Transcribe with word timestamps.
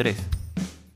3. 0.00 0.14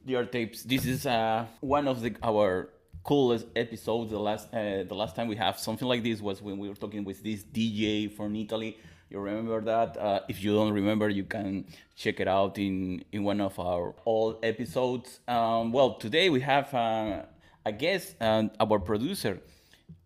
Dear 0.06 0.24
tapes, 0.24 0.62
this 0.62 0.86
is 0.86 1.04
uh, 1.04 1.44
one 1.60 1.86
of 1.86 2.00
the, 2.00 2.16
our 2.22 2.70
coolest 3.02 3.44
episodes. 3.54 4.10
The 4.10 4.18
last 4.18 4.48
uh, 4.54 4.84
the 4.84 4.94
last 4.94 5.14
time 5.14 5.28
we 5.28 5.36
have 5.36 5.58
something 5.58 5.86
like 5.86 6.02
this 6.02 6.22
was 6.22 6.40
when 6.40 6.56
we 6.56 6.70
were 6.70 6.74
talking 6.74 7.04
with 7.04 7.22
this 7.22 7.44
DJ 7.44 8.10
from 8.10 8.34
Italy. 8.34 8.78
You 9.10 9.18
remember 9.18 9.60
that? 9.60 9.98
Uh, 9.98 10.20
if 10.26 10.42
you 10.42 10.54
don't 10.54 10.72
remember, 10.72 11.10
you 11.10 11.24
can 11.24 11.66
check 11.94 12.18
it 12.18 12.28
out 12.28 12.56
in 12.56 13.04
in 13.12 13.24
one 13.24 13.42
of 13.42 13.58
our 13.58 13.94
old 14.06 14.42
episodes. 14.42 15.20
Um, 15.28 15.70
well, 15.70 15.96
today 15.96 16.30
we 16.30 16.40
have 16.40 16.72
uh, 16.72 17.24
a 17.66 17.72
guest, 17.72 18.14
and 18.20 18.52
our 18.58 18.78
producer 18.78 19.38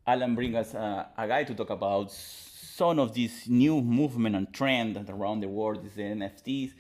Alan 0.09 0.35
bring 0.35 0.57
us 0.57 0.75
uh, 0.75 1.07
a 1.17 1.29
guy 1.29 1.45
to 1.45 1.55
talk 1.55 1.71
about 1.71 2.11
some 2.11 2.99
of 2.99 3.15
this 3.15 3.47
new 3.47 3.81
movement 3.81 4.35
and 4.35 4.53
trend 4.53 4.97
around 5.09 5.39
the 5.39 5.49
world 5.49 5.87
is 5.87 5.95
the 5.95 6.03
NFTs. 6.03 6.73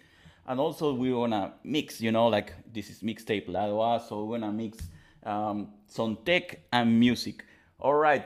And 0.48 0.58
also 0.60 0.94
we 0.94 1.12
wanna 1.12 1.52
mix, 1.62 2.00
you 2.00 2.10
know, 2.10 2.26
like 2.28 2.54
this 2.72 2.88
is 2.88 3.02
mixtape 3.02 3.48
lado 3.48 3.82
A, 3.82 4.00
so 4.00 4.24
we 4.24 4.30
wanna 4.30 4.50
mix 4.50 4.78
um, 5.22 5.68
some 5.86 6.16
tech 6.24 6.60
and 6.72 6.98
music. 6.98 7.44
All 7.78 7.92
right. 7.92 8.24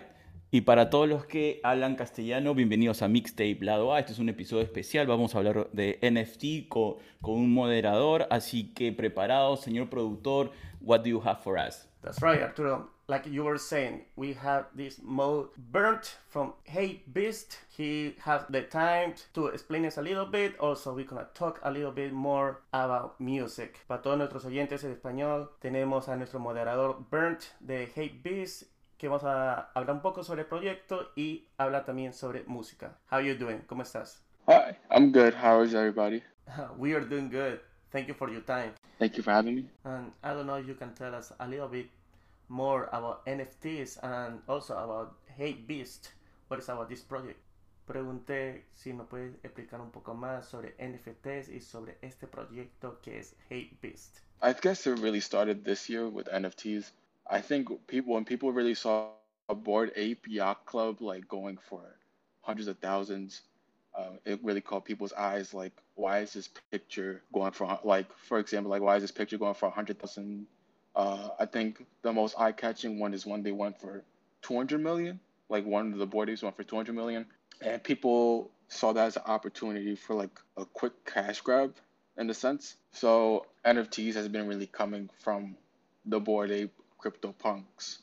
Y 0.53 0.61
para 0.61 0.89
todos 0.89 1.09
los 1.09 1.27
que 1.27 1.61
hablan 1.65 1.97
castellano, 1.97 2.55
bienvenidos 2.55 3.03
a 3.03 3.09
Mixtape 3.09 3.59
Lado 3.62 3.93
A. 3.93 3.98
Este 3.98 4.12
es 4.12 4.21
un 4.21 4.29
episodio 4.29 4.62
especial. 4.62 5.09
Vamos 5.09 5.35
a 5.35 5.39
hablar 5.39 5.69
de 5.73 5.98
NFT 6.01 6.69
con, 6.69 6.97
con 7.21 7.35
un 7.35 7.53
moderador. 7.53 8.29
Así 8.31 8.73
que 8.73 8.93
preparados, 8.93 9.61
señor 9.61 9.91
productor. 9.91 10.53
What 10.81 11.01
do 11.01 11.09
you 11.09 11.23
have 11.25 11.43
for 11.43 11.59
us? 11.59 11.89
That's 12.03 12.20
right, 12.23 12.41
Arturo. 12.41 12.91
Like 13.12 13.27
you 13.27 13.45
were 13.45 13.59
saying, 13.59 14.07
we 14.16 14.33
have 14.41 14.69
this 14.75 14.98
mode 15.05 15.48
Bern 15.70 16.00
from 16.31 16.55
Hape 16.64 17.12
Beast. 17.12 17.59
He 17.69 18.17
has 18.25 18.41
the 18.48 18.62
time 18.62 19.12
to 19.34 19.48
explain 19.48 19.84
us 19.84 19.98
a 19.98 20.00
little 20.00 20.25
bit. 20.25 20.59
Also, 20.59 20.95
we're 20.95 21.05
gonna 21.05 21.28
talk 21.34 21.61
a 21.62 21.70
little 21.70 21.91
bit 21.92 22.14
more 22.14 22.62
about 22.73 23.20
music. 23.20 23.84
Para 23.86 24.01
todos 24.01 24.17
nuestros 24.17 24.47
oyentes 24.47 24.83
en 24.84 24.92
español, 24.92 25.51
tenemos 25.61 26.09
a 26.09 26.17
nuestro 26.17 26.41
moderador 26.41 27.05
Bern 27.11 27.36
de 27.61 27.84
Hape 27.95 28.19
Beast 28.25 28.62
que 28.97 29.09
vamos 29.09 29.25
a 29.25 29.69
hablar 29.75 29.97
un 29.97 30.01
poco 30.01 30.25
sobre 30.25 30.41
el 30.41 30.47
proyecto 30.47 31.11
y 31.14 31.45
hablar 31.58 31.84
también 31.84 32.14
sobre 32.14 32.45
música. 32.45 32.97
How 33.11 33.19
are 33.19 33.27
you 33.27 33.34
doing? 33.34 33.58
¿Cómo 33.67 33.83
estás? 33.83 34.23
Hi, 34.48 34.75
I'm 34.91 35.12
good. 35.12 35.34
How 35.34 35.62
is 35.62 35.75
everybody? 35.75 36.23
We 36.79 36.95
are 36.95 37.05
doing 37.05 37.29
good. 37.29 37.61
Thank 37.91 38.08
you 38.08 38.14
for 38.14 38.31
your 38.31 38.41
time. 38.41 38.73
Thank 38.98 39.19
you 39.19 39.23
for 39.23 39.33
having 39.33 39.55
me. 39.55 39.69
And 39.84 40.12
I 40.25 40.33
don't 40.33 40.47
know 40.47 40.56
if 40.56 40.67
you 40.67 40.77
can 40.77 40.95
tell 40.95 41.14
us 41.14 41.31
a 41.39 41.47
little 41.47 41.69
bit 41.69 41.91
more 42.53 42.91
about 42.92 43.25
NFTs 43.25 43.98
and 44.05 44.41
also 44.47 44.75
about 44.75 45.14
Hape 45.39 45.67
Beast. 45.67 46.12
What 46.48 46.61
is 46.61 46.69
about 46.69 46.91
this 46.91 47.00
project? 47.00 47.41
Pregunté 47.89 48.64
si 48.75 48.92
nos 48.92 49.06
puedes 49.08 49.34
explicar 49.42 49.81
un 49.81 49.91
poco 49.91 50.14
más 50.14 50.45
sobre 50.45 50.75
NFTs 50.78 51.48
y 51.48 51.61
sobre 51.61 51.97
este 52.03 52.27
proyecto 52.27 53.00
que 53.03 53.19
es 53.19 53.34
Hape 53.48 53.78
Beast. 53.80 54.20
I 54.42 54.53
guess 54.53 54.86
it 54.86 54.98
really 54.98 55.20
started 55.20 55.64
this 55.64 55.89
year 55.89 56.08
with 56.08 56.28
NFTs. 56.28 56.91
I 57.27 57.41
think 57.41 57.69
people 57.86 58.14
when 58.14 58.25
people 58.27 58.53
really 58.53 58.75
saw 58.75 59.08
a 59.48 59.55
Bored 59.55 59.91
Ape 59.97 60.27
Yacht 60.28 60.67
Club 60.67 61.00
like 61.00 61.27
going 61.27 61.56
for 61.56 61.80
hundreds 62.42 62.69
of 62.69 62.78
thousands, 62.78 63.41
uh, 63.97 64.17
it 64.27 64.41
really 64.45 64.61
caught 64.61 64.84
people's 64.84 65.14
eyes. 65.14 65.55
Like, 65.55 65.73
why 65.95 66.19
is 66.19 66.34
this 66.34 66.50
picture 66.70 67.23
going 67.33 67.53
for 67.53 67.78
like, 67.83 68.12
for 68.28 68.39
example, 68.39 68.70
like 68.70 68.83
why 68.83 68.97
is 68.97 69.03
this 69.03 69.11
picture 69.11 69.39
going 69.39 69.55
for 69.55 69.67
a 69.67 69.70
hundred 69.70 69.98
thousand? 69.98 70.47
Uh, 70.95 71.29
I 71.39 71.47
think 71.47 71.85
the 72.03 72.12
most 72.12 72.35
eye-catching 72.39 72.98
one 72.98 73.15
is 73.15 73.25
one 73.25 73.43
they 73.43 73.53
went 73.53 73.81
for 73.81 74.03
200 74.43 74.81
million. 74.81 75.21
Like 75.48 75.65
one 75.65 75.93
of 75.93 75.98
the 75.98 76.07
boardies 76.07 76.43
went 76.43 76.57
for 76.57 76.65
200 76.65 76.95
million, 76.95 77.27
and 77.61 77.83
people 77.83 78.51
saw 78.69 78.92
that 78.92 79.07
as 79.07 79.17
an 79.17 79.23
opportunity 79.27 79.95
for 79.95 80.14
like 80.14 80.39
a 80.57 80.64
quick 80.64 80.92
cash 81.05 81.41
grab 81.41 81.75
in 82.17 82.29
a 82.31 82.35
sense. 82.35 82.77
So 82.92 83.47
NFTs 83.64 84.14
has 84.14 84.29
been 84.29 84.47
really 84.48 84.67
coming 84.67 85.11
from 85.23 85.57
the 86.07 86.20
Bored 86.20 86.51
Ape 86.51 86.73
CryptoPunks, 87.02 87.98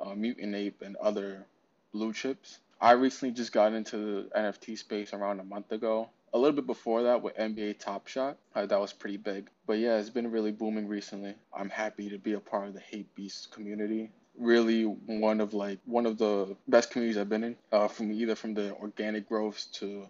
uh, 0.00 0.14
Mutant 0.14 0.54
Ape, 0.54 0.82
and 0.82 0.96
other 0.96 1.46
blue 1.92 2.12
chips. 2.12 2.58
I 2.80 2.92
recently 2.92 3.34
just 3.34 3.52
got 3.52 3.72
into 3.72 3.96
the 3.96 4.30
NFT 4.36 4.78
space 4.78 5.12
around 5.12 5.40
a 5.40 5.44
month 5.44 5.70
ago. 5.72 6.08
A 6.32 6.38
little 6.38 6.54
bit 6.54 6.66
before 6.66 7.02
that 7.02 7.22
with 7.22 7.36
NBA 7.36 7.78
Top 7.78 8.06
Shot, 8.06 8.36
uh, 8.54 8.66
that 8.66 8.80
was 8.80 8.92
pretty 8.92 9.16
big. 9.16 9.50
But 9.66 9.78
yeah, 9.78 9.98
it's 9.98 10.10
been 10.10 10.30
really 10.30 10.52
booming 10.52 10.86
recently. 10.86 11.34
I'm 11.52 11.70
happy 11.70 12.08
to 12.08 12.18
be 12.18 12.34
a 12.34 12.40
part 12.40 12.68
of 12.68 12.74
the 12.74 12.80
Hape 12.80 13.12
Beast 13.14 13.50
community. 13.50 14.10
Really, 14.38 14.84
one 14.84 15.40
of 15.40 15.54
like 15.54 15.78
one 15.86 16.06
of 16.06 16.18
the 16.18 16.56
best 16.68 16.90
communities 16.90 17.18
I've 17.18 17.28
been 17.28 17.44
in. 17.44 17.56
Uh, 17.72 17.88
from 17.88 18.12
either 18.12 18.36
from 18.36 18.54
the 18.54 18.74
organic 18.74 19.28
growths 19.28 19.66
to 19.80 20.06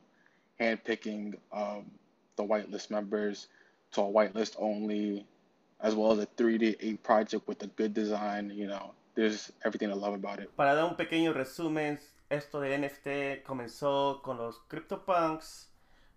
handpicking 0.61 1.37
um, 1.53 1.91
the 2.37 2.45
whitelist 2.45 2.91
members 2.91 3.49
to 3.93 4.03
a 4.03 4.05
whitelist 4.05 4.57
only 4.59 5.27
as 5.81 5.95
well 5.95 6.13
as 6.13 6.19
a 6.19 6.27
3D 6.27 6.77
8 6.81 7.03
project 7.03 7.49
with 7.49 7.63
a 7.63 7.67
good 7.69 7.95
design, 7.95 8.53
you 8.55 8.67
know, 8.67 8.93
there's 9.15 9.51
everything 9.65 9.91
I 9.91 9.95
love 9.95 10.15
about 10.15 10.39
it. 10.39 10.51
Para 10.57 10.75
dar 10.75 10.85
un 10.85 10.97
pequeño 10.97 11.35
resumen, 11.35 11.99
esto 12.29 12.61
de 12.61 12.77
NFT 12.77 13.43
comenzó 13.43 14.23
con 14.23 14.39
los 14.39 14.61
CryptoPunks. 14.69 15.70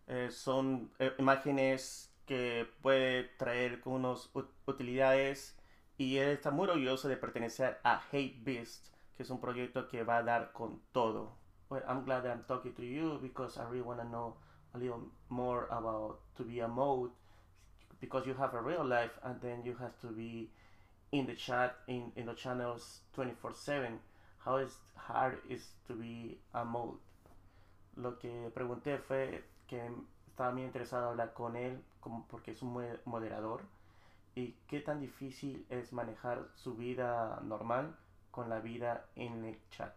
Eh, 0.08 0.30
son 0.32 0.92
eh, 1.00 1.14
imágenes 1.18 2.14
que 2.26 2.68
puede 2.82 3.24
traer 3.38 3.82
unos 3.86 4.32
utilidades 4.66 5.58
y 5.98 6.18
él 6.18 6.30
está 6.30 6.52
muy 6.52 6.68
orgulloso 6.68 7.08
de 7.08 7.18
pertenecer 7.18 7.80
a 7.84 8.02
Hate 8.12 8.36
Beast, 8.44 8.88
que 9.16 9.24
es 9.24 9.30
un 9.30 9.40
proyecto 9.40 9.88
que 9.88 10.04
va 10.04 10.18
a 10.18 10.24
dar 10.24 10.52
con 10.52 10.82
todo. 10.92 11.38
Well, 11.70 11.84
I'm 11.88 12.04
glad 12.04 12.24
that 12.24 12.36
I'm 12.36 12.44
talking 12.46 12.74
to 12.74 12.84
you 12.84 13.20
because 13.22 13.58
I 13.58 13.64
really 13.64 13.82
want 13.82 14.00
to 14.00 14.06
know 14.06 14.36
a 14.74 14.78
little 14.78 15.12
more 15.30 15.68
about 15.72 16.20
to 16.36 16.44
be 16.44 16.60
a 16.60 16.68
mode 16.68 17.12
because 18.00 18.28
you 18.28 18.34
have 18.34 18.54
a 18.54 18.62
real 18.62 18.84
life 18.84 19.18
and 19.24 19.40
then 19.42 19.64
you 19.64 19.76
have 19.80 19.98
to 20.02 20.08
be 20.08 20.50
in 21.12 21.26
the 21.26 21.36
chat 21.36 21.76
in, 21.88 22.12
in 22.16 22.26
the 22.26 22.34
channels 22.34 23.02
24 23.14 23.54
7 23.54 24.00
how 24.40 24.58
is 24.58 24.78
hard 24.96 25.38
is 25.50 25.70
to 25.88 25.94
be 25.94 26.38
a 26.54 26.66
mode 26.66 26.98
lo 27.96 28.18
que 28.18 28.52
pregunté 28.54 28.98
fue 28.98 29.44
que 29.74 29.92
estaba 30.28 30.52
muy 30.52 30.64
interesado 30.64 31.04
en 31.04 31.10
hablar 31.10 31.34
con 31.34 31.56
él 31.56 31.82
como 32.00 32.28
porque 32.28 32.52
es 32.52 32.62
un 32.62 32.86
moderador 33.06 33.62
y 34.36 34.56
qué 34.68 34.80
tan 34.80 35.00
difícil 35.00 35.66
es 35.70 35.94
manejar 35.94 36.48
su 36.56 36.76
vida 36.76 37.40
normal 37.44 37.96
con 38.32 38.50
la 38.50 38.60
vida 38.60 39.06
en 39.16 39.46
el 39.46 39.58
chat 39.70 39.94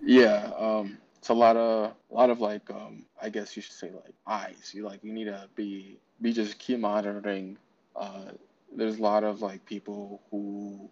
yeah 0.00 0.52
um 0.58 0.98
it's 1.16 1.30
a 1.30 1.34
lot 1.34 1.56
of 1.56 1.92
a 2.10 2.14
lot 2.14 2.30
of 2.30 2.40
like 2.40 2.70
um 2.70 3.06
i 3.20 3.30
guess 3.30 3.56
you 3.56 3.62
should 3.62 3.76
say 3.76 3.90
like 3.90 4.14
eyes 4.26 4.74
you 4.74 4.84
like 4.84 5.02
you 5.02 5.12
need 5.12 5.26
to 5.26 5.48
be 5.54 5.98
we 6.20 6.32
just 6.32 6.58
keep 6.58 6.78
monitoring. 6.80 7.56
Uh, 7.96 8.32
there's 8.74 8.98
a 8.98 9.02
lot 9.02 9.24
of 9.24 9.42
like 9.42 9.64
people 9.66 10.20
who 10.30 10.88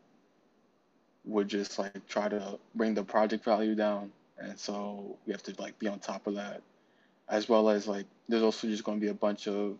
would 1.25 1.49
just 1.49 1.79
like 1.79 2.07
try 2.09 2.29
to 2.29 2.59
bring 2.75 2.95
the 2.95 3.03
project 3.03 3.45
value 3.45 3.75
down, 3.75 4.13
and 4.39 4.59
so 4.59 5.17
we 5.27 5.33
have 5.33 5.43
to 5.43 5.55
like 5.59 5.79
be 5.79 5.89
on 5.89 5.99
top 5.99 6.27
of 6.27 6.35
that, 6.35 6.63
as 7.29 7.49
well 7.49 7.69
as 7.69 7.87
like 7.87 8.07
there's 8.29 8.43
also 8.43 8.67
just 8.67 8.85
going 8.85 8.99
to 8.99 9.05
be 9.05 9.11
a 9.11 9.15
bunch 9.15 9.49
of 9.49 9.77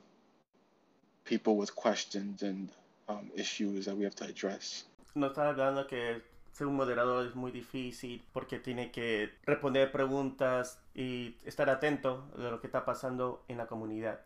people 1.25 1.57
with 1.57 1.75
questions 1.75 2.43
and 2.43 2.71
um, 3.09 3.31
issues 3.37 3.87
that 3.87 3.97
we 3.97 4.05
have 4.05 4.15
to 4.17 4.25
address. 4.25 4.85
No 5.15 5.29
está 5.29 5.49
hablando 5.49 5.87
que 5.87 6.23
ser 6.53 6.67
un 6.67 6.77
moderador 6.77 7.27
es 7.27 7.35
muy 7.35 7.51
difícil 7.51 8.23
porque 8.33 8.59
tiene 8.59 8.91
que 8.91 9.31
responder 9.45 9.91
preguntas 9.93 10.79
y 10.95 11.37
estar 11.45 11.69
atento 11.69 12.31
de 12.37 12.51
lo 12.51 12.61
que 12.61 12.67
está 12.67 12.85
pasando 12.85 13.45
en 13.49 13.59
la 13.59 13.67
comunidad. 13.67 14.21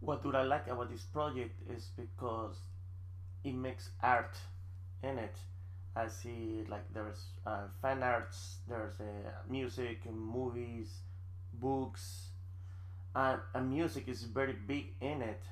what 0.00 0.22
do 0.22 0.34
I 0.34 0.42
like 0.42 0.66
about 0.68 0.90
this 0.90 1.02
project 1.02 1.54
is 1.70 1.90
because 1.96 2.56
it 3.44 3.54
makes 3.54 3.90
art 4.02 4.36
in 5.02 5.18
it. 5.18 5.36
I 5.96 6.08
see 6.08 6.64
like 6.68 6.84
there's 6.94 7.26
uh, 7.46 7.66
fan 7.82 8.02
arts, 8.02 8.58
there's 8.68 8.94
uh, 9.00 9.30
music, 9.48 10.10
movies, 10.10 10.88
books, 11.60 12.30
and, 13.14 13.40
and 13.54 13.70
music 13.70 14.08
is 14.08 14.22
very 14.22 14.54
big 14.54 14.94
in 15.00 15.22
it. 15.22 15.42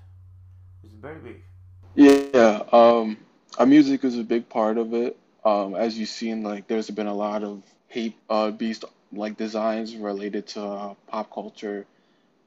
It's 0.82 0.94
very 0.94 1.20
big. 1.20 1.42
Yeah, 1.94 2.62
um, 2.72 3.16
our 3.58 3.66
music 3.66 4.04
is 4.04 4.18
a 4.18 4.24
big 4.24 4.48
part 4.48 4.78
of 4.78 4.94
it. 4.94 5.16
Um, 5.44 5.74
as 5.74 5.98
you've 5.98 6.08
seen, 6.08 6.42
like 6.42 6.66
there's 6.66 6.90
been 6.90 7.06
a 7.06 7.14
lot 7.14 7.42
of 7.42 7.62
hate 7.88 8.16
uh, 8.28 8.50
beast 8.50 8.84
like 9.12 9.36
designs 9.36 9.96
related 9.96 10.46
to 10.48 10.62
uh, 10.62 10.94
pop 11.06 11.32
culture 11.32 11.86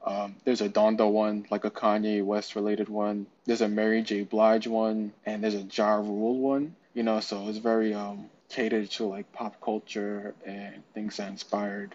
um, 0.04 0.36
there's 0.44 0.60
a 0.60 0.68
Donda 0.68 1.10
one, 1.10 1.46
like 1.50 1.64
a 1.64 1.70
Kanye 1.70 2.24
West 2.24 2.56
related 2.56 2.88
one. 2.88 3.26
There's 3.44 3.60
a 3.60 3.68
Mary 3.68 4.02
J. 4.02 4.24
Blige 4.24 4.66
one, 4.66 5.12
and 5.24 5.42
there's 5.42 5.54
a 5.54 5.62
Ja 5.62 5.94
Rule 5.94 6.38
one. 6.38 6.74
You 6.94 7.02
know, 7.02 7.20
so 7.20 7.48
it's 7.48 7.58
very 7.58 7.94
um, 7.94 8.28
catered 8.48 8.90
to 8.92 9.04
like 9.04 9.32
pop 9.32 9.60
culture 9.60 10.34
and 10.44 10.82
things 10.92 11.16
that 11.16 11.28
inspired 11.28 11.94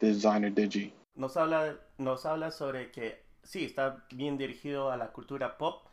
designer 0.00 0.52
Digi. 0.52 0.92
Nos 1.14 1.36
habla, 1.36 1.76
nos 1.98 2.24
habla 2.26 2.50
sobre 2.50 2.90
que 2.90 3.22
sí, 3.42 3.64
está 3.64 4.04
bien 4.10 4.38
dirigido 4.38 4.90
a 4.90 4.96
la 4.96 5.12
cultura 5.12 5.56
pop. 5.58 5.86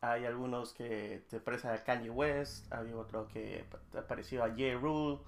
Hay 0.00 0.24
algunos 0.24 0.72
que 0.72 1.22
te 1.30 1.38
parecen 1.38 1.70
a 1.70 1.84
Kanye 1.84 2.10
West, 2.10 2.72
hay 2.72 2.92
otro 2.92 3.28
que 3.28 3.64
te 3.92 4.02
pareció 4.02 4.42
a 4.42 4.48
J. 4.48 4.74
Rule, 4.80 5.20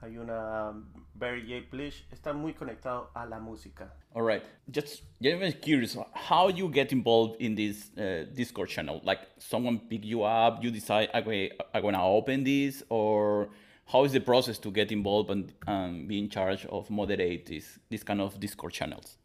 hay 0.00 0.16
una 0.16 0.72
Barry 1.14 1.42
J. 1.42 1.68
Blish, 1.70 2.06
está 2.10 2.32
muy 2.32 2.54
conectado 2.54 3.10
a 3.14 3.26
la 3.26 3.38
música. 3.38 3.92
All 4.14 4.22
right. 4.22 4.42
Just, 4.70 5.02
just 5.20 5.60
curious, 5.60 5.96
how 6.14 6.48
you 6.48 6.70
get 6.70 6.92
involved 6.92 7.40
in 7.40 7.54
this 7.54 7.90
uh, 7.98 8.24
Discord 8.34 8.70
channel? 8.70 9.00
Like 9.04 9.20
someone 9.38 9.80
pick 9.80 10.04
you 10.04 10.22
up, 10.22 10.62
you 10.62 10.70
decide, 10.70 11.10
okay, 11.14 11.50
I'm 11.74 11.82
gonna 11.82 12.02
open 12.02 12.42
this, 12.42 12.82
or 12.88 13.50
how 13.86 14.04
is 14.04 14.12
the 14.12 14.20
process 14.20 14.58
to 14.58 14.70
get 14.70 14.92
involved 14.92 15.30
and 15.30 15.52
um, 15.66 16.06
be 16.06 16.18
in 16.18 16.28
charge 16.28 16.66
of 16.66 16.90
moderate 16.90 17.46
this 17.46 17.78
this 17.90 18.02
kind 18.02 18.20
of 18.20 18.38
Discord 18.40 18.72
channels? 18.72 19.18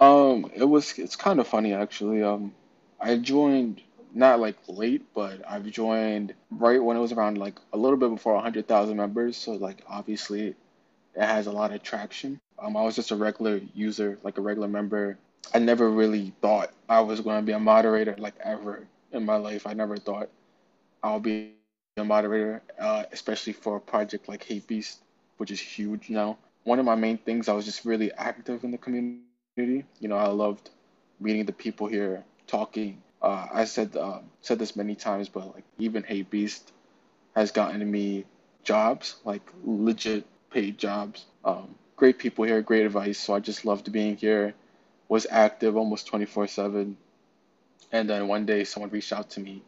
Um, 0.00 0.50
it 0.54 0.64
was 0.64 0.98
it's 0.98 1.16
kind 1.16 1.40
of 1.40 1.46
funny 1.46 1.74
actually. 1.74 2.22
Um, 2.22 2.54
I 3.00 3.16
joined 3.16 3.82
not 4.14 4.40
like 4.40 4.56
late, 4.68 5.02
but 5.14 5.42
I've 5.48 5.66
joined 5.70 6.34
right 6.50 6.82
when 6.82 6.96
it 6.96 7.00
was 7.00 7.12
around 7.12 7.38
like 7.38 7.58
a 7.72 7.78
little 7.78 7.96
bit 7.96 8.10
before 8.10 8.34
100,000 8.34 8.96
members. 8.96 9.36
So 9.36 9.52
like 9.52 9.82
obviously 9.88 10.54
it 11.14 11.22
has 11.22 11.46
a 11.46 11.52
lot 11.52 11.72
of 11.72 11.82
traction. 11.82 12.40
Um, 12.58 12.76
I 12.76 12.82
was 12.82 12.94
just 12.94 13.10
a 13.10 13.16
regular 13.16 13.60
user, 13.74 14.18
like 14.22 14.38
a 14.38 14.40
regular 14.40 14.68
member. 14.68 15.18
I 15.52 15.58
never 15.58 15.90
really 15.90 16.32
thought 16.40 16.72
I 16.88 17.00
was 17.00 17.20
going 17.20 17.36
to 17.36 17.42
be 17.42 17.52
a 17.52 17.58
moderator 17.58 18.14
like 18.18 18.34
ever 18.42 18.86
in 19.12 19.24
my 19.24 19.36
life. 19.36 19.66
I 19.66 19.72
never 19.72 19.96
thought 19.96 20.28
I'll 21.02 21.20
be 21.20 21.54
a 21.98 22.04
moderator, 22.04 22.62
uh, 22.78 23.04
especially 23.12 23.52
for 23.52 23.76
a 23.76 23.80
project 23.80 24.28
like 24.28 24.42
Hape 24.44 24.66
Beast, 24.66 25.00
which 25.36 25.50
is 25.50 25.60
huge 25.60 26.08
now. 26.08 26.38
One 26.64 26.78
of 26.78 26.86
my 26.86 26.94
main 26.94 27.18
things, 27.18 27.48
I 27.48 27.52
was 27.52 27.66
just 27.66 27.84
really 27.84 28.10
active 28.12 28.64
in 28.64 28.70
the 28.70 28.78
community. 28.78 29.24
You 29.56 30.08
know, 30.08 30.16
I 30.16 30.28
loved 30.28 30.70
meeting 31.20 31.44
the 31.44 31.52
people 31.52 31.86
here, 31.86 32.24
talking, 32.46 33.02
uh, 33.20 33.46
I 33.52 33.64
said 33.64 33.96
uh, 33.96 34.20
said 34.40 34.58
this 34.58 34.74
many 34.74 34.94
times, 34.94 35.28
but 35.28 35.54
like 35.54 35.64
even 35.78 36.02
Hape 36.02 36.30
Beast 36.30 36.72
has 37.36 37.52
gotten 37.52 37.88
me 37.88 38.24
jobs, 38.64 39.16
like 39.24 39.42
legit 39.62 40.24
paid 40.50 40.78
jobs. 40.78 41.26
Um, 41.44 41.74
great 41.96 42.18
people 42.18 42.44
here, 42.44 42.62
great 42.62 42.86
advice. 42.86 43.18
So 43.18 43.34
I 43.34 43.40
just 43.40 43.64
loved 43.64 43.92
being 43.92 44.16
here. 44.16 44.54
Was 45.08 45.26
active 45.30 45.76
almost 45.76 46.06
24 46.06 46.46
seven. 46.48 46.96
And 47.92 48.08
then 48.08 48.28
one 48.28 48.46
day 48.46 48.64
someone 48.64 48.90
reached 48.90 49.12
out 49.12 49.30
to 49.30 49.40
me. 49.40 49.62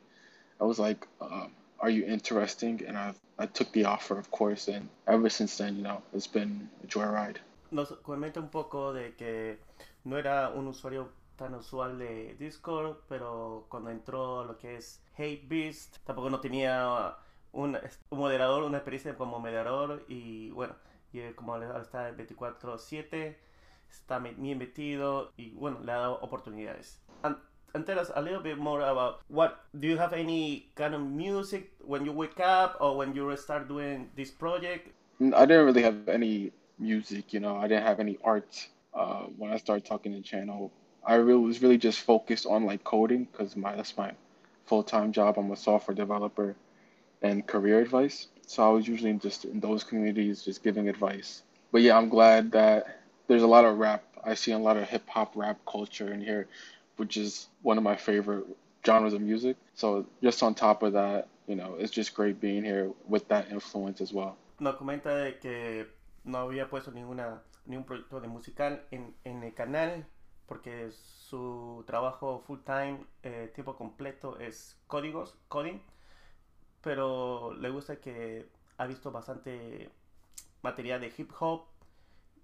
I 0.59 0.65
was 0.65 0.79
like, 0.79 1.07
um, 1.21 1.51
"Are 1.85 1.93
you 1.93 2.05
interesting?" 2.07 2.77
And 2.89 2.97
I 2.97 3.15
I 3.39 3.47
took 3.47 3.73
the 3.73 3.85
offer, 3.85 4.19
of 4.19 4.31
course. 4.31 4.69
And 4.69 4.89
ever 5.07 5.29
since 5.29 5.57
then, 5.57 5.77
you 5.77 5.83
know, 5.83 6.03
it's 6.13 6.27
been 6.27 6.69
a 6.83 6.87
joyride. 6.87 7.39
Nos 7.71 7.93
comenta 8.03 8.41
un 8.41 8.49
poco 8.49 8.93
de 8.93 9.15
que 9.17 9.59
no 10.05 10.17
era 10.17 10.51
un 10.51 10.69
usuario 10.69 11.09
tan 11.37 11.55
usual 11.55 11.99
de 11.99 12.37
Discord, 12.39 12.97
pero 13.09 13.67
cuando 13.69 13.91
entró 13.91 14.45
lo 14.45 14.57
que 14.57 14.77
es 14.77 15.01
Hate 15.19 15.47
Beast, 15.49 15.97
tampoco 16.05 16.31
no 16.31 16.41
tenía 16.41 17.17
un, 17.53 17.77
un 18.11 18.19
moderador, 18.19 18.63
una 18.63 18.79
experiencia 18.79 19.17
como 19.17 19.41
moderador 19.41 20.05
y 20.09 20.51
bueno, 20.51 20.77
y 21.13 21.33
como 21.33 21.57
está 21.57 22.09
en 22.09 22.17
24/7, 22.17 23.37
está 23.91 24.19
bien 24.21 24.59
metido 24.59 25.33
y 25.37 25.51
bueno, 25.55 25.81
le 25.85 25.93
ha 25.93 25.97
dado 25.97 26.19
oportunidades. 26.21 27.01
And, 27.23 27.37
and 27.75 27.85
tell 27.85 27.99
us 27.99 28.11
a 28.15 28.23
little 28.23 28.41
bit 28.41 28.59
more 28.59 28.81
about 28.81 29.23
what 29.29 29.65
do 29.79 29.89
you 29.89 29.97
have 29.99 30.13
any 30.13 30.71
kind 30.77 30.95
of 30.95 31.03
music 31.03 31.73
when 31.85 32.05
you 32.05 32.13
wake 32.13 32.39
up 32.41 32.77
or 32.81 32.97
when 32.97 33.15
you 33.15 33.37
start 33.37 33.69
doing 33.69 34.09
this 34.17 34.31
project? 34.31 34.91
I 35.21 35.45
didn't 35.45 35.67
really 35.67 35.83
have 35.83 36.09
any 36.09 36.53
music, 36.79 37.33
you 37.33 37.41
know, 37.41 37.57
I 37.57 37.69
didn't 37.69 37.85
have 37.85 38.01
any 38.01 38.19
art 38.25 38.69
uh, 38.95 39.25
when 39.37 39.53
I 39.53 39.57
started 39.57 39.85
talking 39.85 40.13
to 40.13 40.21
channel. 40.23 40.71
I 41.05 41.17
really 41.17 41.45
was 41.45 41.61
really 41.61 41.79
just 41.79 42.01
focused 42.01 42.47
on 42.47 42.65
like 42.65 42.85
coding 42.85 43.29
because 43.31 43.57
my 43.57 43.75
that's 43.75 43.97
my 43.97 44.13
full 44.67 44.83
time 44.83 45.13
job. 45.13 45.37
I'm 45.37 45.51
a 45.51 45.57
software 45.57 45.95
developer 45.95 46.57
and 47.23 47.47
career 47.47 47.81
advice. 47.81 48.29
So 48.47 48.65
I 48.65 48.69
was 48.69 48.87
usually 48.87 49.13
just 49.15 49.45
in 49.45 49.61
those 49.61 49.85
communities 49.85 50.43
just 50.43 50.63
giving 50.63 50.89
advice. 50.89 51.43
But 51.73 51.83
yeah, 51.83 51.97
I'm 51.97 52.09
glad 52.09 52.53
that 52.53 53.01
there's 53.27 53.43
a 53.43 53.47
lot 53.47 53.65
of 53.65 53.79
rap. 53.79 54.05
I 54.23 54.35
see 54.35 54.53
a 54.53 54.59
lot 54.59 54.77
of 54.77 54.89
hip 54.89 55.07
hop 55.09 55.33
rap 55.35 55.59
culture 55.67 56.13
in 56.13 56.21
here, 56.21 56.47
which 56.97 57.17
is 57.17 57.49
one 57.63 57.79
of 57.79 57.85
my 57.85 57.97
favorite 57.97 58.45
genres 58.85 59.15
of 59.15 59.21
music. 59.21 59.57
So 59.75 60.07
just 60.23 60.43
on 60.43 60.55
top 60.55 60.83
of 60.83 60.93
that, 60.93 61.29
you 61.47 61.57
know, 61.57 61.77
it's 61.79 61.93
just 61.93 62.15
great 62.15 62.41
being 62.41 62.65
here 62.65 62.91
with 63.09 63.29
that 63.29 63.51
influence 63.51 64.01
as 64.01 64.13
well. 64.13 64.37
Nos 64.61 64.77
comenta 64.77 65.17
de 65.17 65.39
que 65.39 65.87
no 66.25 66.39
había 66.39 66.69
puesto 66.69 66.91
ninguna 66.93 67.43
ningún 67.67 67.85
proyecto 67.85 68.21
de 68.21 68.29
musical 68.29 68.83
en, 68.91 69.15
en 69.25 69.43
el 69.43 69.55
canal 69.55 70.07
porque 70.47 70.91
su 70.91 71.85
trabajo 71.87 72.43
full 72.47 72.61
time, 72.61 73.05
eh, 73.23 73.51
tiempo 73.55 73.77
completo, 73.77 74.39
es 74.39 74.79
códigos, 74.87 75.39
coding, 75.49 75.81
pero 76.83 77.55
le 77.55 77.71
gusta 77.71 77.97
que 77.97 78.47
ha 78.77 78.87
visto 78.87 79.11
bastante 79.11 79.91
material 80.63 81.01
de 81.01 81.13
hip 81.17 81.31
hop 81.39 81.67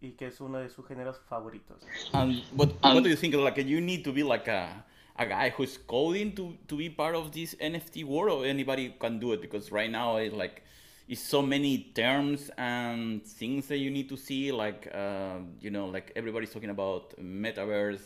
y 0.01 0.13
que 0.13 0.27
es 0.27 0.41
uno 0.41 0.59
de 0.59 0.69
sus 0.71 0.87
géneros 0.87 1.21
favoritos. 1.29 1.83
And 2.13 2.43
what, 2.57 2.71
what 2.83 3.03
do 3.03 3.09
you 3.09 3.17
think? 3.17 3.35
Like, 3.35 3.59
you 3.59 3.81
need 3.81 4.05
to 4.05 4.13
be 4.13 4.23
like 4.23 4.49
a, 4.49 4.85
a 5.17 5.27
guy 5.27 5.51
who's 5.51 5.79
coding 5.79 6.35
to, 6.37 6.57
to 6.69 6.77
be 6.77 6.89
part 6.89 7.15
of 7.15 7.33
this 7.33 7.55
NFT 7.61 8.05
world, 8.05 8.45
or 8.45 8.47
anybody 8.47 8.95
can 8.99 9.19
do 9.19 9.33
it? 9.33 9.41
Because 9.41 9.71
right 9.71 9.91
now 9.91 10.17
it's 10.17 10.35
like 10.35 10.63
it's 11.11 11.21
so 11.21 11.43
many 11.43 11.91
terms 11.93 12.53
and 12.57 13.27
things 13.27 13.67
that 13.67 13.79
you 13.79 13.91
need 13.91 14.09
to 14.09 14.17
see 14.17 14.53
like 14.53 14.89
uh, 14.95 15.39
you 15.61 15.69
know 15.69 15.87
like 15.87 16.13
everybody's 16.15 16.53
talking 16.53 16.71
about 16.71 17.13
metaverse 17.19 18.03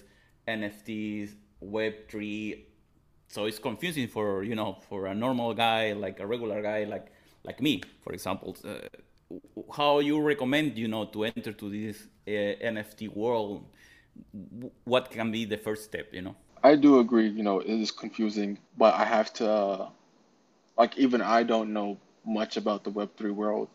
nfts 0.48 1.34
web3 1.62 2.60
so 3.28 3.44
it's 3.44 3.58
confusing 3.58 4.08
for 4.08 4.42
you 4.42 4.54
know 4.54 4.78
for 4.88 5.04
a 5.06 5.14
normal 5.14 5.52
guy 5.52 5.92
like 5.92 6.18
a 6.18 6.26
regular 6.26 6.62
guy 6.62 6.84
like 6.84 7.12
like 7.42 7.60
me 7.60 7.82
for 8.02 8.14
example 8.14 8.56
uh, 8.64 8.78
how 9.76 9.98
you 10.00 10.20
recommend 10.20 10.76
you 10.78 10.88
know 10.88 11.04
to 11.06 11.24
enter 11.24 11.52
to 11.52 11.70
this 11.70 12.08
uh, 12.28 12.30
nft 12.74 13.08
world 13.14 13.64
what 14.84 15.10
can 15.10 15.30
be 15.32 15.44
the 15.44 15.56
first 15.56 15.84
step 15.84 16.12
you 16.12 16.22
know 16.22 16.34
i 16.62 16.76
do 16.76 16.98
agree 16.98 17.28
you 17.28 17.42
know 17.42 17.60
it 17.60 17.68
is 17.68 17.90
confusing 17.90 18.58
but 18.78 18.94
i 18.94 19.04
have 19.04 19.32
to 19.32 19.50
uh, 19.50 19.88
like 20.76 20.96
even 20.98 21.20
i 21.20 21.42
don't 21.42 21.72
know 21.72 21.96
much 22.24 22.56
about 22.56 22.84
the 22.84 22.90
Web3 22.90 23.34
world 23.34 23.68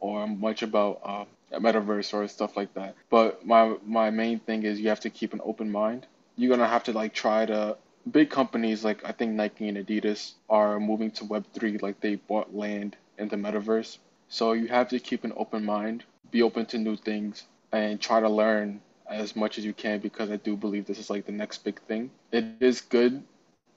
or 0.00 0.26
much 0.26 0.62
about 0.62 1.00
uh, 1.04 1.24
metaverse 1.58 2.14
or 2.14 2.26
stuff 2.28 2.56
like 2.56 2.72
that. 2.74 2.94
But 3.10 3.46
my 3.46 3.76
my 3.84 4.10
main 4.10 4.40
thing 4.40 4.62
is 4.64 4.80
you 4.80 4.88
have 4.88 5.00
to 5.00 5.10
keep 5.10 5.32
an 5.32 5.40
open 5.44 5.70
mind. 5.70 6.06
You're 6.36 6.50
gonna 6.50 6.68
have 6.68 6.84
to 6.84 6.92
like 6.92 7.12
try 7.14 7.46
to 7.46 7.76
big 8.10 8.30
companies 8.30 8.84
like 8.84 9.04
I 9.04 9.12
think 9.12 9.32
Nike 9.32 9.68
and 9.68 9.76
Adidas 9.76 10.32
are 10.48 10.80
moving 10.80 11.10
to 11.12 11.24
Web3 11.24 11.82
like 11.82 12.00
they 12.00 12.16
bought 12.16 12.54
land 12.54 12.96
in 13.18 13.28
the 13.28 13.36
metaverse. 13.36 13.98
So 14.32 14.52
you 14.52 14.68
have 14.68 14.88
to 14.90 15.00
keep 15.00 15.24
an 15.24 15.32
open 15.36 15.64
mind, 15.64 16.04
be 16.30 16.42
open 16.42 16.64
to 16.66 16.78
new 16.78 16.96
things, 16.96 17.44
and 17.72 18.00
try 18.00 18.20
to 18.20 18.28
learn 18.28 18.80
as 19.08 19.34
much 19.34 19.58
as 19.58 19.64
you 19.64 19.72
can 19.72 19.98
because 19.98 20.30
I 20.30 20.36
do 20.36 20.56
believe 20.56 20.86
this 20.86 21.00
is 21.00 21.10
like 21.10 21.26
the 21.26 21.32
next 21.32 21.64
big 21.64 21.80
thing. 21.82 22.12
It 22.30 22.44
is 22.60 22.80
good 22.80 23.24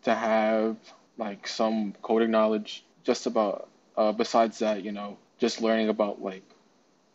to 0.03 0.13
have 0.13 0.77
like 1.17 1.48
some 1.48 1.95
coding 2.03 2.29
knowledge 2.29 2.86
just 3.03 3.25
about 3.25 3.67
uh, 3.98 4.12
besides 4.12 4.60
that, 4.60 4.83
you 4.83 4.91
know, 4.91 5.17
just 5.39 5.60
learning 5.60 5.89
about 5.89 6.22
like 6.22 6.43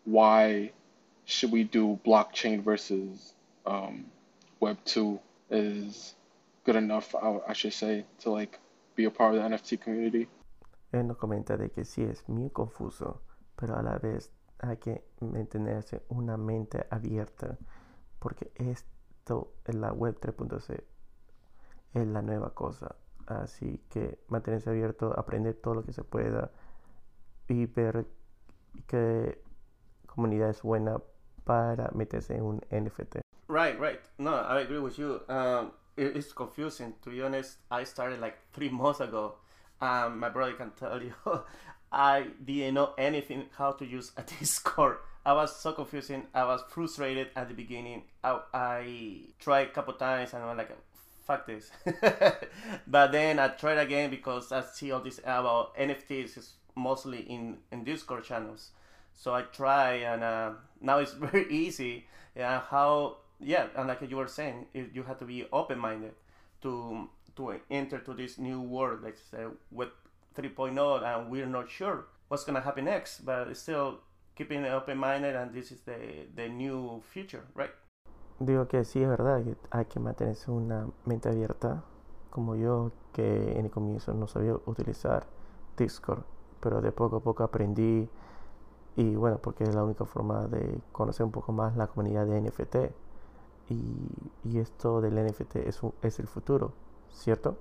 why 0.05 0.73
should 1.25 1.53
we 1.53 1.63
do 1.63 1.99
blockchain 2.05 2.65
versus 2.65 3.35
um, 3.67 4.07
Web 4.59 4.79
two 4.85 5.21
is 5.49 6.15
good 6.65 6.75
enough, 6.75 7.15
I, 7.15 7.39
I 7.47 7.53
should 7.53 7.73
say, 7.73 8.05
to 8.23 8.31
like 8.31 8.59
be 8.97 9.05
a 9.05 9.11
part 9.11 9.37
of 9.37 9.43
the 9.43 9.49
NFT 9.49 9.81
community. 9.81 10.27
Él 10.93 11.07
nos 11.07 11.19
comenta 11.19 11.57
de 11.57 11.69
que 11.69 11.85
sí 11.85 12.03
es 12.03 12.27
muy 12.29 12.51
confuso, 12.51 13.21
pero 13.59 13.77
a 13.77 13.83
la 13.83 13.99
vez 13.99 14.33
hay 14.61 14.77
que 14.77 15.05
mantenerse 15.21 16.03
una 16.09 16.37
mente 16.37 16.87
abierta, 16.91 17.59
porque 18.19 18.53
esto 18.55 19.55
es 19.65 19.75
la 19.75 19.93
web 19.93 20.19
3.0, 20.21 20.83
es 21.95 22.07
la 22.07 22.23
nueva 22.23 22.55
cosa. 22.55 22.95
Así 23.27 23.83
que 23.91 24.21
mantenerse 24.29 24.71
abierto, 24.71 25.13
aprender 25.19 25.55
todo 25.55 25.75
lo 25.75 25.85
que 25.85 25.93
se 25.93 26.05
pueda, 26.05 26.51
y 27.49 27.67
ver 27.67 28.07
qué 28.87 29.43
comunidad 30.07 30.51
es 30.51 30.63
buena 30.63 30.99
para 31.45 31.91
meterse 31.95 32.37
en 32.37 32.43
un 32.43 32.61
NFT. 32.71 33.21
Right, 33.49 33.79
right. 33.81 34.01
No, 34.19 34.35
I 34.35 34.61
agree 34.61 34.79
with 34.79 34.99
you. 34.99 35.21
Um, 35.29 35.73
it, 35.97 36.17
it's 36.17 36.33
confusing. 36.33 36.95
To 37.03 37.11
be 37.11 37.23
honest, 37.23 37.59
I 37.71 37.85
started 37.85 38.21
like 38.21 38.37
three 38.53 38.69
months 38.69 39.01
ago. 39.01 39.37
Um, 39.81 40.19
my 40.19 40.29
brother 40.29 40.55
can 40.55 40.73
tell 40.73 41.03
you, 41.03 41.15
I 41.91 42.27
didn't 42.45 42.75
know 42.75 42.95
anything 42.99 43.47
how 43.57 43.73
to 43.73 43.87
use 43.87 44.13
a 44.17 44.23
Discord. 44.39 44.99
I 45.25 45.33
was 45.33 45.55
so 45.57 45.73
confusing. 45.73 46.27
I 46.35 46.45
was 46.45 46.63
frustrated 46.69 47.29
at 47.37 47.49
the 47.49 47.55
beginning. 47.55 48.03
I, 48.25 48.41
I 48.55 49.21
tried 49.39 49.69
a 49.69 49.71
couple 49.71 49.95
times 49.95 50.33
and 50.33 50.43
I 50.43 50.47
was 50.47 50.57
like, 50.57 50.71
fuck 51.27 51.47
this. 51.47 51.71
but 52.87 53.13
then 53.13 53.39
I 53.39 53.49
tried 53.49 53.79
again 53.79 54.11
because 54.11 54.51
I 54.53 54.63
see 54.63 54.91
all 54.93 55.01
this 55.01 55.19
about 55.19 55.77
NFTs 55.77 56.39
is 56.39 56.53
mostly 56.75 57.21
in, 57.21 57.59
in 57.71 57.85
Discord 57.85 58.25
channels. 58.25 58.71
So 59.15 59.35
I 59.35 59.43
try, 59.43 59.95
and 59.95 60.23
uh, 60.23 60.53
now 60.81 60.99
it's 60.99 61.13
very 61.33 61.53
easy. 61.53 62.07
Yeah, 62.37 62.61
how 62.61 63.17
yeah, 63.41 63.67
and 63.77 63.89
like 63.89 64.01
you 64.09 64.17
were 64.17 64.29
saying, 64.29 64.67
you 64.73 65.03
have 65.03 65.19
to 65.19 65.25
be 65.25 65.47
open 65.53 65.79
minded 65.79 66.15
to 66.63 67.09
to 67.37 67.61
enter 67.71 67.99
to 67.99 68.15
this 68.15 68.39
new 68.39 68.61
world, 68.61 69.03
like 69.03 69.17
say 69.31 69.45
with 69.71 69.91
3.0, 70.39 71.03
and 71.05 71.31
we're 71.31 71.47
not 71.47 71.69
sure 71.69 72.07
what's 72.29 72.45
gonna 72.45 72.61
happen 72.61 72.85
next, 72.85 73.25
but 73.25 73.55
still 73.57 74.01
keeping 74.37 74.65
open-minded 74.65 75.35
and 75.35 75.53
this 75.53 75.73
is 75.73 75.81
the, 75.83 76.29
the 76.37 76.49
new 76.49 77.03
future, 77.13 77.43
right? 77.55 77.73
Digo 78.39 78.69
que 78.69 78.85
sí, 78.85 79.03
es 79.03 79.09
verdad, 79.09 79.43
que 79.43 79.57
hay 79.71 79.87
que 79.87 79.99
mantenerse 79.99 80.51
una 80.51 80.87
mente 81.05 81.29
abierta, 81.29 81.83
como 82.31 82.55
yo, 82.55 82.93
que 83.13 83.59
en 83.59 83.65
el 83.65 83.71
comienzo 83.71 84.15
no 84.15 84.29
sabía 84.29 84.55
utilizar 84.67 85.27
Discord, 85.77 86.23
pero 86.61 86.81
de 86.81 86.93
poco 86.93 87.17
a 87.17 87.21
poco 87.21 87.43
aprendí 87.43 88.09
y 88.95 89.17
bueno, 89.17 89.39
porque 89.39 89.65
es 89.65 89.75
la 89.75 89.83
única 89.83 90.05
forma 90.05 90.47
de 90.47 90.81
conocer 90.93 91.25
un 91.25 91.33
poco 91.33 91.53
más 91.53 91.77
la 91.77 91.87
comunidad 91.89 92.27
de 92.27 92.41
NFT. 92.41 92.77
Y, 93.71 94.09
y 94.45 94.59
esto 94.59 95.01
del 95.01 95.25
NFT 95.25 95.57
es, 95.57 95.81
es 96.03 96.19
el 96.19 96.27
futuro, 96.27 96.73
¿cierto? 97.13 97.57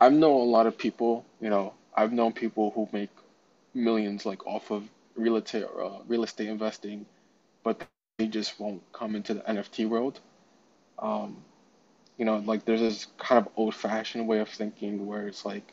I've 0.00 0.16
known 0.16 0.40
a 0.40 0.58
lot 0.58 0.66
of 0.66 0.76
people, 0.76 1.24
you 1.40 1.48
know, 1.48 1.72
I've 1.94 2.12
known 2.12 2.32
people 2.32 2.70
who 2.70 2.88
make 2.92 3.10
millions 3.74 4.26
like 4.26 4.46
off 4.46 4.70
of 4.70 4.84
real 5.16 5.36
estate, 5.36 5.64
uh, 5.64 5.98
real 6.06 6.24
estate 6.24 6.48
investing, 6.48 7.06
but 7.64 7.82
they 8.18 8.26
just 8.26 8.58
won't 8.58 8.82
come 8.92 9.14
into 9.14 9.34
the 9.34 9.40
NFT 9.40 9.88
world. 9.88 10.20
Um, 10.98 11.36
you 12.16 12.24
know, 12.24 12.38
like 12.38 12.64
there's 12.64 12.80
this 12.80 13.06
kind 13.18 13.44
of 13.44 13.52
old-fashioned 13.56 14.26
way 14.26 14.40
of 14.40 14.48
thinking 14.48 15.06
where 15.06 15.28
it's 15.28 15.44
like, 15.44 15.72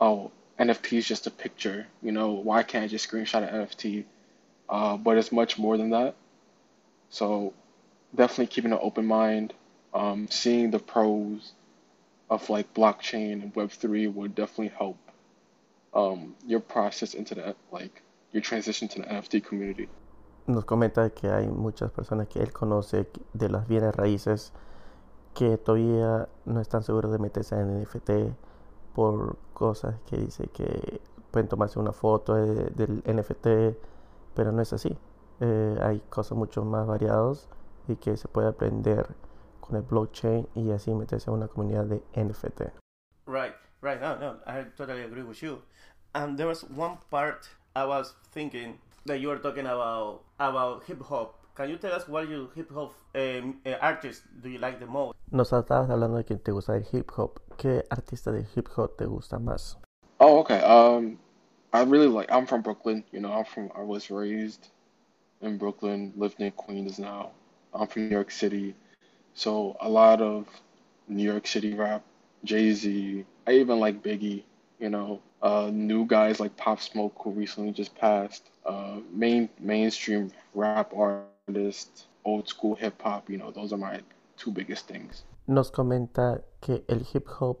oh, 0.00 0.32
NFT 0.58 0.98
is 0.98 1.06
just 1.06 1.26
a 1.26 1.30
picture, 1.30 1.86
you 2.02 2.12
know, 2.12 2.32
why 2.32 2.62
can't 2.62 2.84
I 2.84 2.88
just 2.88 3.08
screenshot 3.08 3.46
an 3.46 3.66
NFT? 3.66 4.04
Uh, 4.68 4.96
but 4.96 5.18
it's 5.18 5.30
much 5.30 5.58
more 5.58 5.76
than 5.76 5.90
that. 5.90 6.16
So 7.10 7.52
definitely 8.14 8.48
keeping 8.48 8.72
an 8.72 8.78
open 8.80 9.06
mind, 9.06 9.52
um, 9.94 10.28
seeing 10.28 10.70
the 10.70 10.78
pros 10.78 11.52
of 12.28 12.48
like 12.50 12.74
blockchain 12.74 13.42
and 13.42 13.54
Web3 13.54 14.12
would 14.12 14.34
definitely 14.34 14.72
help 14.76 14.98
um, 15.96 16.34
your 16.46 16.60
process 16.60 17.14
into 17.14 17.34
the 17.34 17.54
like 17.72 18.02
your 18.32 18.42
transition 18.42 18.88
to 18.88 19.00
the 19.00 19.08
NFT 19.08 19.40
community. 19.48 19.88
Nos 20.46 20.64
comenta 20.64 21.10
que 21.10 21.28
hay 21.28 21.48
muchas 21.48 21.90
personas 21.90 22.28
que 22.28 22.40
él 22.40 22.52
conoce 22.52 23.08
de 23.32 23.48
las 23.48 23.66
bienes 23.66 23.94
raíces 23.96 24.52
que 25.34 25.56
todavía 25.58 26.28
no 26.44 26.60
están 26.60 26.82
seguros 26.82 27.10
de 27.12 27.18
meterse 27.18 27.56
en 27.58 27.80
NFT 27.82 28.10
por 28.94 29.36
cosas 29.54 29.96
que 30.06 30.16
dice 30.16 30.48
que 30.48 31.00
pueden 31.30 31.48
tomarse 31.48 31.78
una 31.78 31.92
foto 31.92 32.34
de- 32.34 32.70
del 32.70 33.02
NFT, 33.04 33.76
pero 34.34 34.52
no 34.52 34.62
es 34.62 34.72
así. 34.72 34.96
Eh, 35.40 35.78
hay 35.82 36.00
cosas 36.08 36.38
mucho 36.38 36.64
más 36.64 36.86
variadas 36.86 37.48
y 37.88 37.96
que 37.96 38.16
se 38.16 38.28
puede 38.28 38.48
aprender 38.48 39.06
con 39.60 39.76
el 39.76 39.82
blockchain 39.82 40.46
y 40.54 40.70
así 40.70 40.94
meterse 40.94 41.28
en 41.30 41.36
una 41.36 41.48
comunidad 41.48 41.84
de 41.86 42.02
NFT. 42.14 42.72
Right, 43.26 43.52
right. 43.80 44.00
No, 44.00 44.18
no, 44.18 44.36
I 44.46 44.64
totally 44.76 45.02
agree 45.02 45.22
with 45.22 45.42
you. 45.42 45.62
And 46.14 46.38
there 46.38 46.46
was 46.46 46.62
one 46.64 46.98
part 47.10 47.48
I 47.74 47.84
was 47.84 48.14
thinking 48.32 48.78
that 49.04 49.20
you 49.20 49.28
were 49.28 49.38
talking 49.38 49.66
about 49.66 50.22
about 50.38 50.84
hip 50.84 51.02
hop. 51.02 51.34
Can 51.54 51.70
you 51.70 51.76
tell 51.76 51.92
us 51.92 52.06
what 52.08 52.28
your 52.28 52.48
hip 52.54 52.70
hop 52.72 52.94
um, 53.14 53.60
uh, 53.64 53.74
artist 53.80 54.22
do 54.42 54.48
you 54.48 54.58
like 54.58 54.78
the 54.80 54.86
most? 54.86 55.16
Nos 55.30 55.50
estabas 55.52 55.90
hablando 55.90 56.16
de 56.18 56.24
que 56.24 56.36
te 56.36 56.52
gusta 56.52 56.74
el 56.76 56.84
hip 56.92 57.10
hop. 57.16 57.40
¿Qué 57.56 57.82
artista 57.90 58.32
de 58.32 58.46
hip 58.54 58.68
hop 58.76 58.96
te 58.96 59.06
gusta 59.06 59.38
más? 59.38 59.76
Oh, 60.20 60.38
okay. 60.40 60.60
Um, 60.60 61.18
I 61.72 61.82
really 61.82 62.08
like. 62.08 62.30
I'm 62.30 62.46
from 62.46 62.62
Brooklyn. 62.62 63.04
You 63.12 63.20
know, 63.20 63.32
I'm 63.32 63.44
from. 63.44 63.70
I 63.76 63.82
was 63.82 64.10
raised 64.10 64.68
in 65.42 65.58
Brooklyn, 65.58 66.12
lived 66.16 66.40
in 66.40 66.50
Queens 66.52 66.98
now. 66.98 67.30
I'm 67.74 67.86
from 67.86 68.08
New 68.08 68.14
York 68.14 68.30
City, 68.30 68.74
so 69.34 69.76
a 69.80 69.88
lot 69.88 70.22
of 70.22 70.46
New 71.08 71.22
York 71.22 71.46
City 71.46 71.74
rap, 71.74 72.02
Jay 72.44 72.72
Z. 72.72 73.24
I 73.46 73.52
even 73.52 73.78
like 73.80 74.02
Biggie. 74.02 74.42
You 74.78 74.90
know, 74.90 75.20
uh, 75.42 75.70
new 75.72 76.04
guys 76.04 76.38
like 76.38 76.54
Pop 76.56 76.80
Smoke, 76.80 77.14
who 77.18 77.30
recently 77.30 77.72
just 77.72 77.94
passed. 77.96 78.50
Uh, 78.66 79.00
main 79.12 79.48
mainstream 79.58 80.30
rap 80.54 80.92
artists, 80.94 82.06
old 82.24 82.46
school 82.48 82.74
hip 82.74 83.00
hop. 83.02 83.30
You 83.30 83.38
know, 83.38 83.50
those 83.50 83.72
are 83.72 83.78
my 83.78 84.00
two 84.36 84.50
biggest 84.50 84.86
things. 84.86 85.24
Nos 85.46 85.70
comenta 85.70 86.42
que 86.60 86.84
el 86.88 87.06
hip 87.12 87.26
hop 87.40 87.58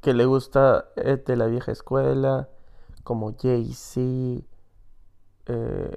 que 0.00 0.12
le 0.14 0.24
gusta 0.24 0.88
es 0.96 1.24
de 1.24 1.36
la 1.36 1.46
vieja 1.46 1.72
escuela, 1.72 2.48
como 3.04 3.34
Jay-Z, 3.36 4.44
eh, 5.46 5.96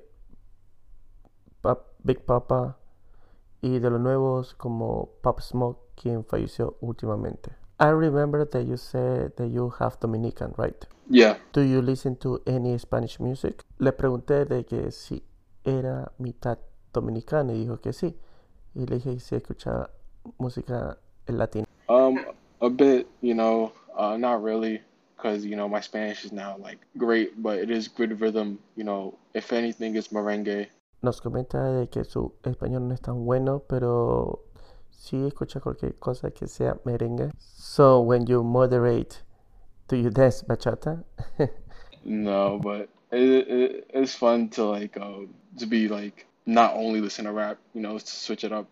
Pap- 1.62 1.88
Big 2.04 2.26
Papa, 2.26 2.78
y 3.62 3.80
de 3.80 3.90
los 3.90 4.00
nuevos 4.02 4.54
como 4.56 5.12
Pop 5.22 5.40
Smoke, 5.40 5.80
quien 5.96 6.26
falleció 6.26 6.78
últimamente. 6.82 7.61
I 7.82 7.90
remember 7.90 8.46
that 8.46 8.68
you 8.68 8.78
said 8.78 9.36
that 9.38 9.48
you 9.48 9.74
have 9.80 10.00
Dominican, 10.00 10.54
right? 10.56 10.86
Yeah. 11.10 11.38
Do 11.52 11.62
you 11.62 11.82
listen 11.82 12.16
to 12.18 12.40
any 12.46 12.78
Spanish 12.78 13.20
music? 13.20 13.64
Le 13.80 13.92
pregunté 13.92 14.46
de 14.46 14.64
que 14.64 14.92
si 14.92 15.24
era 15.66 16.12
mitad 16.20 16.60
dominicano 16.94 17.54
y 17.54 17.66
dijo 17.66 17.82
que 17.82 17.92
sí. 17.92 18.16
Y 18.76 18.86
le 18.86 19.00
dije 19.00 19.20
si 19.20 19.36
escuchaba 19.36 19.90
música 20.38 21.00
en 21.26 21.40
latín. 21.40 21.66
Um, 21.90 22.20
a 22.62 22.70
bit, 22.70 23.08
you 23.22 23.34
know, 23.34 23.72
uh, 23.98 24.16
not 24.16 24.44
really, 24.44 24.80
because 25.18 25.44
you 25.44 25.56
know 25.56 25.68
my 25.68 25.82
Spanish 25.82 26.24
is 26.24 26.32
now 26.32 26.58
like 26.60 26.78
great, 27.00 27.42
but 27.42 27.58
it 27.58 27.72
is 27.72 27.88
good 27.88 28.22
rhythm. 28.22 28.60
You 28.76 28.84
know, 28.84 29.18
if 29.34 29.52
anything, 29.52 29.96
it's 29.96 30.12
merengue. 30.12 30.68
Nos 31.02 31.20
comenta 31.20 31.72
de 31.72 31.90
que 31.90 32.04
su 32.04 32.32
español 32.44 32.88
no 32.88 32.94
es 32.94 33.02
tan 33.02 33.26
bueno, 33.26 33.64
pero 33.68 34.44
sí 34.92 35.26
escucha 35.26 35.60
cualquier 35.60 35.96
cosa 35.96 36.32
que 36.32 36.48
sea 36.48 36.80
merengue. 36.86 37.32
So 37.40 38.02
when 38.02 38.26
you 38.26 38.44
moderate, 38.44 39.24
do 39.88 39.96
you 39.96 40.10
dance 40.10 40.44
bachata? 40.44 41.04
No, 42.04 42.60
but 42.60 42.90
it, 43.12 43.48
it 43.48 43.88
it's 43.94 44.16
fun 44.16 44.50
to 44.50 44.64
like 44.66 44.98
uh, 44.98 45.28
to 45.60 45.66
be 45.68 45.88
like 45.88 46.26
not 46.46 46.74
only 46.76 47.00
listen 47.00 47.26
to 47.26 47.32
rap, 47.32 47.58
you 47.74 47.82
know, 47.82 47.98
to 47.98 48.06
switch 48.06 48.44
it 48.44 48.52
up. 48.52 48.68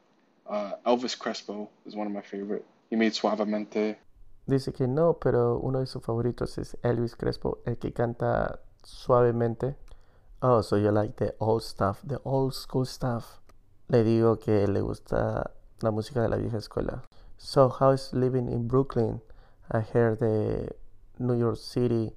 Uh, 0.50 0.74
Elvis 0.86 1.18
Crespo 1.18 1.70
is 1.86 1.96
one 1.96 2.08
of 2.08 2.14
my 2.14 2.22
favorite. 2.22 2.66
He 2.90 2.96
made 2.96 3.14
Suavemente. 3.14 3.98
Dice 4.48 4.74
que 4.74 4.88
no, 4.88 5.20
pero 5.20 5.60
uno 5.60 5.80
de 5.80 5.86
sus 5.86 6.02
favoritos 6.02 6.58
es 6.58 6.76
Elvis 6.82 7.16
Crespo, 7.16 7.60
el 7.68 7.78
que 7.78 7.94
canta 7.94 8.60
suavemente. 8.84 9.76
Oh, 10.42 10.62
so 10.62 10.76
you 10.76 10.90
like 10.90 11.18
the 11.18 11.36
old 11.40 11.62
stuff, 11.62 12.02
the 12.04 12.20
old 12.24 12.56
school 12.56 12.86
stuff. 12.86 13.42
Le 13.90 14.04
digo 14.04 14.40
que 14.40 14.68
le 14.68 14.82
gusta 14.82 15.52
la 15.82 15.92
música 15.92 16.22
de 16.22 16.30
la 16.30 16.38
vieja 16.38 16.58
escuela. 16.58 17.04
So, 17.38 17.70
how 17.70 17.92
is 17.94 18.14
living 18.14 18.50
in 18.50 18.68
Brooklyn? 18.68 19.22
I 19.72 19.82
heard 19.82 20.20
the 20.20 20.76
New 21.20 21.38
York 21.38 21.58
City 21.58 22.16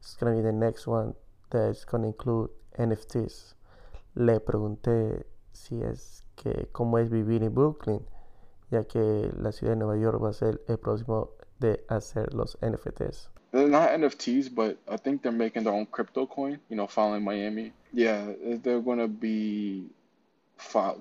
is 0.00 0.16
gonna 0.18 0.36
be 0.36 0.42
the 0.42 0.52
next 0.52 0.86
one 0.86 1.14
that's 1.50 1.84
gonna 1.84 2.08
include 2.08 2.50
NFTs. 2.78 3.56
Le 4.14 4.40
pregunté 4.40 5.26
si 5.52 5.82
es 5.82 6.24
que 6.36 6.68
cómo 6.72 6.98
es 6.98 7.10
vivir 7.10 7.42
en 7.42 7.54
Brooklyn, 7.54 8.00
ya 8.70 8.84
que 8.84 9.30
la 9.36 9.52
ciudad 9.52 9.74
de 9.74 9.76
Nueva 9.76 9.96
York 9.96 10.22
va 10.22 10.30
a 10.30 10.32
ser 10.32 10.60
el 10.68 10.78
próximo 10.78 11.30
de 11.60 11.84
hacer 11.88 12.34
los 12.34 12.58
NFTs. 12.60 13.30
They're 13.52 13.68
not 13.68 13.90
NFTs, 13.90 14.52
but 14.52 14.78
I 14.88 14.96
think 14.96 15.22
they're 15.22 15.30
making 15.30 15.62
their 15.62 15.72
own 15.72 15.86
crypto 15.86 16.26
coin. 16.26 16.58
You 16.68 16.76
know, 16.76 16.88
following 16.88 17.22
Miami. 17.22 17.72
Yeah, 17.92 18.32
they're 18.62 18.80
gonna 18.80 19.06
be, 19.06 19.90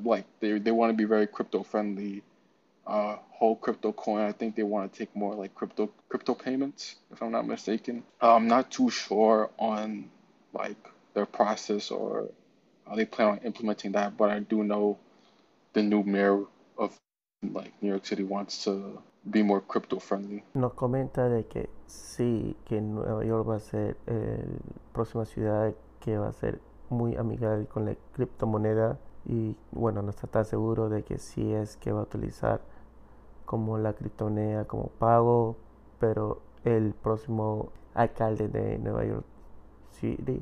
like 0.04 0.26
they 0.40 0.60
they 0.60 0.72
want 0.72 0.92
to 0.92 0.98
be 0.98 1.06
very 1.06 1.28
crypto 1.28 1.64
friendly. 1.64 2.24
Uh, 2.86 3.16
whole 3.32 3.56
crypto 3.56 3.94
coin. 3.94 4.22
I 4.22 4.34
think 4.34 4.56
they 4.56 4.64
want 4.64 4.92
to 4.92 5.00
take 5.00 5.16
more 5.16 5.34
like 5.36 5.56
crypto 5.56 5.90
crypto 6.10 6.34
payments, 6.34 6.96
if 7.12 7.22
I'm 7.22 7.32
not 7.32 7.48
mistaken. 7.48 8.04
Uh, 8.22 8.36
I'm 8.36 8.48
not 8.48 8.72
too 8.72 8.90
sure 8.90 9.50
on 9.58 10.10
like 10.54 10.90
their 11.14 11.26
process 11.26 11.92
or 11.92 12.30
how 12.88 12.96
they 12.96 13.06
plan 13.06 13.28
on 13.30 13.38
implementing 13.40 13.94
that, 13.94 14.18
but 14.18 14.30
I 14.30 14.40
do 14.40 14.64
know 14.64 14.98
the 15.74 15.82
new 15.82 16.04
mayor 16.04 16.44
of 16.78 16.98
like 17.42 17.72
New 17.82 17.90
York 17.90 18.06
City 18.06 18.24
wants 18.24 18.64
to 18.66 19.02
be 19.30 19.44
more 19.44 19.62
crypto 19.62 20.00
friendly. 20.00 20.44
Nos 20.54 20.74
comenta 20.74 21.30
de 21.30 21.46
que 21.48 21.70
sí, 21.88 22.56
que 22.66 22.82
Nueva 22.82 23.24
York 23.26 23.48
va 23.48 23.56
a 23.56 23.60
ser 23.60 23.98
la 24.08 24.94
próxima 24.94 25.26
ciudad 25.26 25.74
que 26.02 26.18
va 26.18 26.28
a 26.28 26.34
ser 26.34 26.60
muy 26.90 27.16
amigable 27.16 27.66
con 27.68 27.86
la 27.86 27.96
criptomoneda 28.14 29.00
y 29.26 29.56
bueno, 29.72 30.02
no 30.02 30.10
está 30.10 30.28
tan 30.28 30.46
seguro 30.46 30.90
de 30.90 31.04
que 31.04 31.18
sí 31.18 31.54
es 31.54 31.78
que 31.78 31.92
va 31.92 32.02
a 32.02 32.04
utilizar 32.04 32.62
como 33.46 33.78
la 33.78 33.94
criptomoneda 33.94 34.66
como 34.66 34.88
pago, 34.88 35.58
pero 36.00 36.42
el 36.64 36.94
próximo 36.94 37.72
alcalde 37.94 38.48
de 38.48 38.78
Nueva 38.80 39.06
York 39.06 39.26
City 39.92 40.42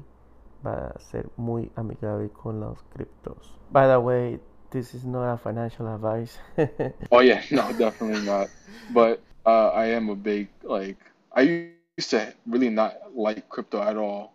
va 0.66 0.88
a 0.88 1.00
ser 1.00 1.30
muy 1.38 1.72
amigable 1.76 2.30
con 2.30 2.60
los 2.60 2.82
criptos. 2.94 3.58
By 3.72 3.88
the 3.88 3.98
way, 3.98 4.40
this 4.70 4.94
is 4.94 5.06
not 5.06 5.34
a 5.34 5.38
financial 5.38 5.88
advice. 5.88 6.40
Oh 7.12 7.22
yeah, 7.22 7.42
no, 7.52 7.72
definitely 7.74 8.26
not. 8.26 8.50
But 8.94 9.22
uh, 9.46 9.70
I 9.70 9.88
am 9.88 10.10
a 10.10 10.16
big 10.16 10.50
like 10.64 10.98
I 11.36 11.72
used 11.98 12.12
to 12.12 12.34
really 12.46 12.70
not 12.70 12.94
like 13.16 13.50
crypto 13.50 13.82
at 13.82 13.98
all, 13.98 14.34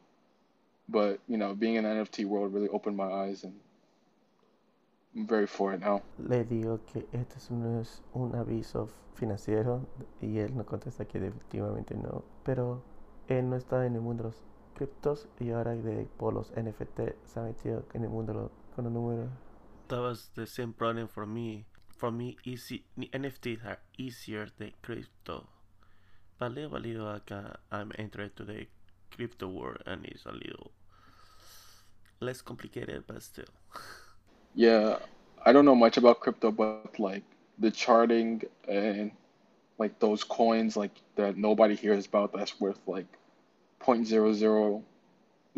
but 0.89 1.21
you 1.29 1.37
know, 1.37 1.55
being 1.55 1.77
in 1.77 1.85
the 1.85 1.91
NFT 1.91 2.27
world 2.27 2.53
really 2.53 2.69
opened 2.69 2.97
my 2.97 3.11
eyes, 3.11 3.45
and 3.45 3.55
very 5.25 5.47
for 5.47 5.75
it 5.75 5.81
now. 5.81 6.03
Le 6.19 6.45
digo 6.45 6.81
que 6.93 7.07
este 7.13 7.39
es- 7.39 7.51
no 7.51 7.81
es 7.81 8.03
un 8.13 8.35
aviso 8.35 8.89
financiero 9.15 9.87
y 10.21 10.39
él 10.39 10.55
no 10.57 10.65
contesta 10.67 11.07
que 11.07 11.19
definitivamente 11.19 11.95
no. 11.95 12.25
Pero 12.45 12.83
él 13.29 13.49
no 13.49 13.57
está 13.57 13.87
en 13.87 13.95
el 13.95 14.01
mundo 14.03 14.33
criptos 14.75 15.27
y 15.41 15.51
ahora 15.51 15.75
de 15.75 16.07
por 16.19 16.35
los 16.35 16.53
NFT 16.53 17.17
se 17.25 17.41
ha 17.41 17.43
metido 17.45 17.85
en 17.95 18.05
el 18.05 18.11
mundo 18.11 18.53
con 18.75 18.85
los 18.85 18.93
números. 18.93 19.31
That 19.89 20.01
was 20.01 20.31
the 20.35 20.47
same 20.47 20.73
problem 20.73 21.09
for 21.09 21.27
me. 21.27 21.65
For 21.97 22.13
me, 22.13 22.37
easy 22.45 22.85
NFTs 22.97 23.65
are 23.65 23.81
easier 23.97 24.51
than 24.59 24.73
crypto. 24.83 25.49
But 26.39 26.53
little 26.53 26.71
by 26.71 26.81
little, 26.81 27.09
I 27.09 27.21
can, 27.21 27.57
I'm 27.71 27.91
entered 27.97 28.35
to 28.37 28.45
the 28.45 28.69
crypto 29.11 29.49
world, 29.49 29.83
and 29.87 30.05
it's 30.05 30.27
a 30.27 30.33
little 30.33 30.73
less 32.21 32.43
complicated, 32.43 33.05
but 33.07 33.23
still. 33.23 33.47
Yeah, 34.57 34.99
I 35.45 35.53
don't 35.53 35.67
know 35.67 35.77
much 35.77 35.99
about 35.99 36.21
crypto, 36.21 36.53
but 36.53 36.99
like 36.99 37.23
the 37.59 37.71
charting 37.71 38.43
and 38.69 39.13
like 39.79 39.99
those 40.01 40.25
coins 40.25 40.77
like 40.77 40.93
that 41.17 41.37
nobody 41.37 41.75
hears 41.77 42.07
about 42.07 42.33
that's 42.33 42.61
worth 42.61 42.81
like 42.87 43.07
point 43.81 44.07
zero 44.07 44.33
zero 44.33 44.83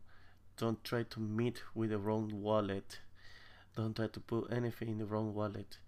don't 0.58 0.84
try 0.84 1.04
to 1.04 1.20
meet 1.20 1.64
with 1.76 1.90
the 1.92 2.00
wrong 2.00 2.42
wallet. 2.42 3.00
Don't 3.76 3.96
try 3.96 4.08
to 4.08 4.20
put 4.20 4.52
anything 4.52 4.90
in 4.90 4.98
the 5.00 5.06
wrong 5.06 5.34
wallet 5.34 5.80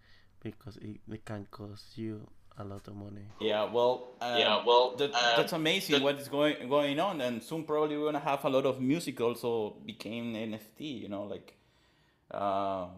because 0.41 0.77
it, 0.77 0.99
it 1.11 1.25
can 1.25 1.47
cost 1.51 1.97
you 1.97 2.27
a 2.57 2.63
lot 2.63 2.87
of 2.87 2.95
money. 2.95 3.25
Yeah, 3.39 3.63
well, 3.71 4.09
um, 4.21 4.37
Yeah, 4.37 4.63
well, 4.65 4.95
that, 4.97 5.13
um, 5.13 5.33
that's 5.37 5.53
amazing 5.53 5.95
that- 5.95 6.03
what 6.03 6.19
is 6.19 6.27
going 6.27 6.69
going 6.69 6.99
on, 6.99 7.21
and 7.21 7.41
soon 7.41 7.63
probably 7.63 7.97
we're 7.97 8.05
gonna 8.11 8.19
have 8.19 8.43
a 8.45 8.49
lot 8.49 8.65
of 8.65 8.79
music 8.79 9.19
also 9.21 9.71
became 9.85 10.35
NFT. 10.35 10.81
You 11.01 11.09
know, 11.09 11.23
like 11.23 11.55
um, 12.31 12.89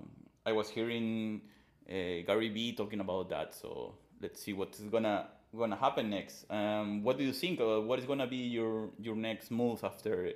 I 0.46 0.52
was 0.52 0.70
hearing 0.70 1.42
uh, 1.90 1.94
Gary 2.28 2.50
Vee 2.50 2.74
talking 2.74 3.00
about 3.00 3.30
that. 3.30 3.54
So 3.56 3.96
let's 4.22 4.42
see 4.42 4.54
what 4.54 4.74
is 4.76 4.90
gonna 4.90 5.28
gonna 5.56 5.76
happen 5.76 6.10
next. 6.10 6.46
Um, 6.50 7.04
what 7.04 7.18
do 7.18 7.24
you 7.24 7.32
think? 7.34 7.60
Uh, 7.62 7.80
what 7.82 8.00
is 8.00 8.06
gonna 8.06 8.28
be 8.28 8.38
your 8.58 8.90
your 9.00 9.16
next 9.16 9.52
move 9.52 9.84
after 9.84 10.32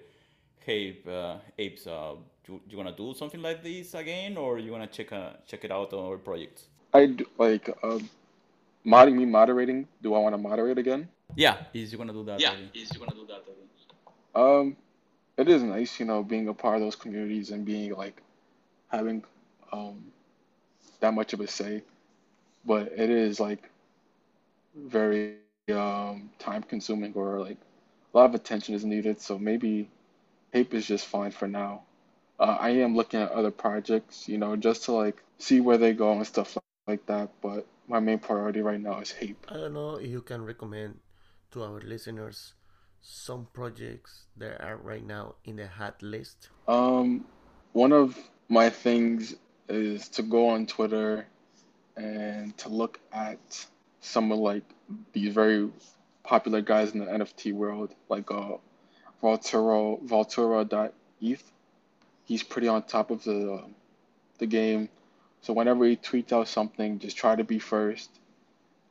Ape 0.67 1.07
uh, 1.07 1.37
Apes? 1.57 1.87
Uh, 1.87 2.15
you, 2.47 2.61
you 2.69 2.77
gonna 2.77 2.95
do 2.95 3.13
something 3.13 3.41
like 3.41 3.63
this 3.63 3.93
again, 3.93 4.37
or 4.37 4.59
you 4.59 4.71
gonna 4.71 4.87
check 4.87 5.11
uh, 5.11 5.31
check 5.47 5.63
it 5.65 5.71
out 5.71 5.93
on 5.93 6.05
our 6.05 6.17
projects? 6.17 6.67
I 6.93 7.05
d- 7.07 7.25
like 7.37 7.69
um, 7.83 8.09
modding 8.85 9.15
me 9.15 9.25
moderating. 9.25 9.87
Do 10.01 10.13
I 10.15 10.19
want 10.19 10.33
to 10.33 10.37
moderate 10.37 10.77
again? 10.77 11.09
Yeah, 11.35 11.57
is 11.73 11.91
you 11.91 11.97
gonna 11.97 12.13
do 12.13 12.23
that? 12.25 12.39
Yeah, 12.39 12.53
again? 12.53 12.69
he's 12.73 12.91
gonna 12.91 13.13
do 13.13 13.25
that. 13.27 13.43
again. 13.43 13.69
Um, 14.35 14.77
it 15.37 15.47
is 15.49 15.63
nice, 15.63 15.99
you 15.99 16.05
know, 16.05 16.23
being 16.23 16.47
a 16.47 16.53
part 16.53 16.75
of 16.75 16.81
those 16.81 16.95
communities 16.95 17.51
and 17.51 17.65
being 17.65 17.93
like 17.93 18.21
having 18.89 19.23
um 19.71 20.11
that 20.99 21.13
much 21.13 21.33
of 21.33 21.41
a 21.41 21.47
say. 21.47 21.83
But 22.65 22.91
it 22.95 23.09
is 23.09 23.39
like 23.39 23.69
very 24.75 25.37
um 25.71 25.83
time 26.39 26.63
consuming 26.63 26.63
or 27.13 27.39
like 27.39 27.57
a 28.13 28.17
lot 28.17 28.25
of 28.25 28.35
attention 28.35 28.75
is 28.75 28.85
needed. 28.85 29.21
So 29.21 29.37
maybe 29.37 29.89
Ape 30.53 30.73
is 30.73 30.85
just 30.87 31.05
fine 31.05 31.31
for 31.31 31.47
now. 31.47 31.83
Uh, 32.39 32.57
I 32.59 32.69
am 32.71 32.95
looking 32.95 33.21
at 33.21 33.31
other 33.31 33.51
projects, 33.51 34.27
you 34.27 34.37
know, 34.37 34.55
just 34.55 34.85
to 34.85 34.93
like 34.93 35.21
see 35.37 35.61
where 35.61 35.77
they 35.77 35.93
go 35.93 36.13
and 36.13 36.25
stuff 36.25 36.57
like 36.87 37.05
that. 37.07 37.29
But 37.41 37.65
my 37.89 37.99
main 37.99 38.19
priority 38.19 38.61
right 38.61 38.79
now 38.79 38.99
is 38.99 39.13
Ape. 39.19 39.45
I 39.49 39.55
don't 39.55 39.73
know 39.73 39.95
if 39.95 40.07
you 40.07 40.21
can 40.21 40.45
recommend 40.45 40.99
to 41.51 41.63
our 41.63 41.81
listeners 41.81 42.53
some 43.01 43.47
projects 43.51 44.25
that 44.37 44.61
are 44.63 44.77
right 44.77 45.05
now 45.05 45.35
in 45.43 45.55
the 45.55 45.67
hot 45.67 46.01
list. 46.03 46.49
Um, 46.67 47.25
one 47.73 47.91
of 47.91 48.15
my 48.47 48.69
things 48.69 49.35
is 49.67 50.07
to 50.09 50.21
go 50.21 50.49
on 50.49 50.67
Twitter 50.67 51.25
and 51.97 52.55
to 52.59 52.69
look 52.69 52.99
at 53.11 53.65
some 54.01 54.31
of 54.31 54.37
like 54.37 54.63
these 55.13 55.33
very 55.33 55.69
popular 56.23 56.61
guys 56.61 56.91
in 56.91 56.99
the 56.99 57.05
NFT 57.05 57.53
world, 57.53 57.95
like 58.07 58.29
uh, 58.31 58.57
Valturo, 59.23 59.99
Valtura.eth. 60.05 61.51
He's 62.25 62.43
pretty 62.43 62.67
on 62.67 62.83
top 62.83 63.09
of 63.09 63.23
the 63.23 63.53
uh, 63.53 63.67
the 64.37 64.45
game, 64.45 64.89
so 65.41 65.53
whenever 65.53 65.85
he 65.85 65.95
tweets 65.95 66.31
out 66.31 66.47
something, 66.47 66.99
just 66.99 67.17
try 67.17 67.35
to 67.35 67.43
be 67.43 67.59
first. 67.59 68.09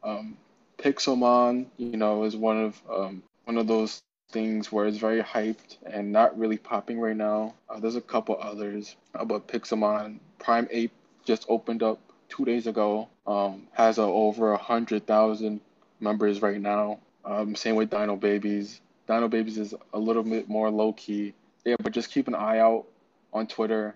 Um, 0.03 0.37
Pixelmon, 0.79 1.67
you 1.77 1.97
know, 1.97 2.25
is 2.25 2.37
one 2.37 2.63
of 2.63 2.81
um, 2.91 3.23
one 3.45 3.59
of 3.59 3.67
those 3.67 4.01
things 4.31 4.71
where 4.71 4.87
it's 4.87 4.99
very 4.99 5.23
hyped 5.23 5.77
and 5.87 6.13
not 6.13 6.39
really 6.39 6.59
popping 6.59 7.01
right 7.01 7.17
now. 7.17 7.55
Uh, 7.69 7.81
there's 7.81 7.97
a 7.97 8.01
couple 8.01 8.39
others, 8.41 8.97
uh, 9.15 9.25
but 9.25 9.49
Pixelmon 9.49 10.19
Prime 10.39 10.69
Ape 10.71 10.93
just 11.25 11.47
opened 11.49 11.83
up 11.83 11.99
two 12.29 12.45
days 12.45 12.67
ago. 12.67 13.09
Um, 13.27 13.67
has 13.73 13.99
uh, 13.99 14.07
over 14.07 14.53
a 14.53 14.59
hundred 14.59 15.07
thousand 15.07 15.61
members 16.01 16.41
right 16.43 16.61
now. 16.61 17.01
Um, 17.25 17.57
same 17.57 17.75
with 17.75 17.91
Dino 17.91 18.17
Babies. 18.17 18.81
Dino 19.07 19.29
Babies 19.29 19.59
is 19.59 19.75
a 19.93 19.99
little 19.99 20.23
bit 20.23 20.49
more 20.49 20.71
low 20.71 20.93
key. 20.93 21.35
Yeah, 21.65 21.77
but 21.83 21.93
just 21.93 22.11
keep 22.11 22.29
an 22.29 22.35
eye 22.35 22.59
out 22.59 22.87
on 23.33 23.47
Twitter. 23.47 23.95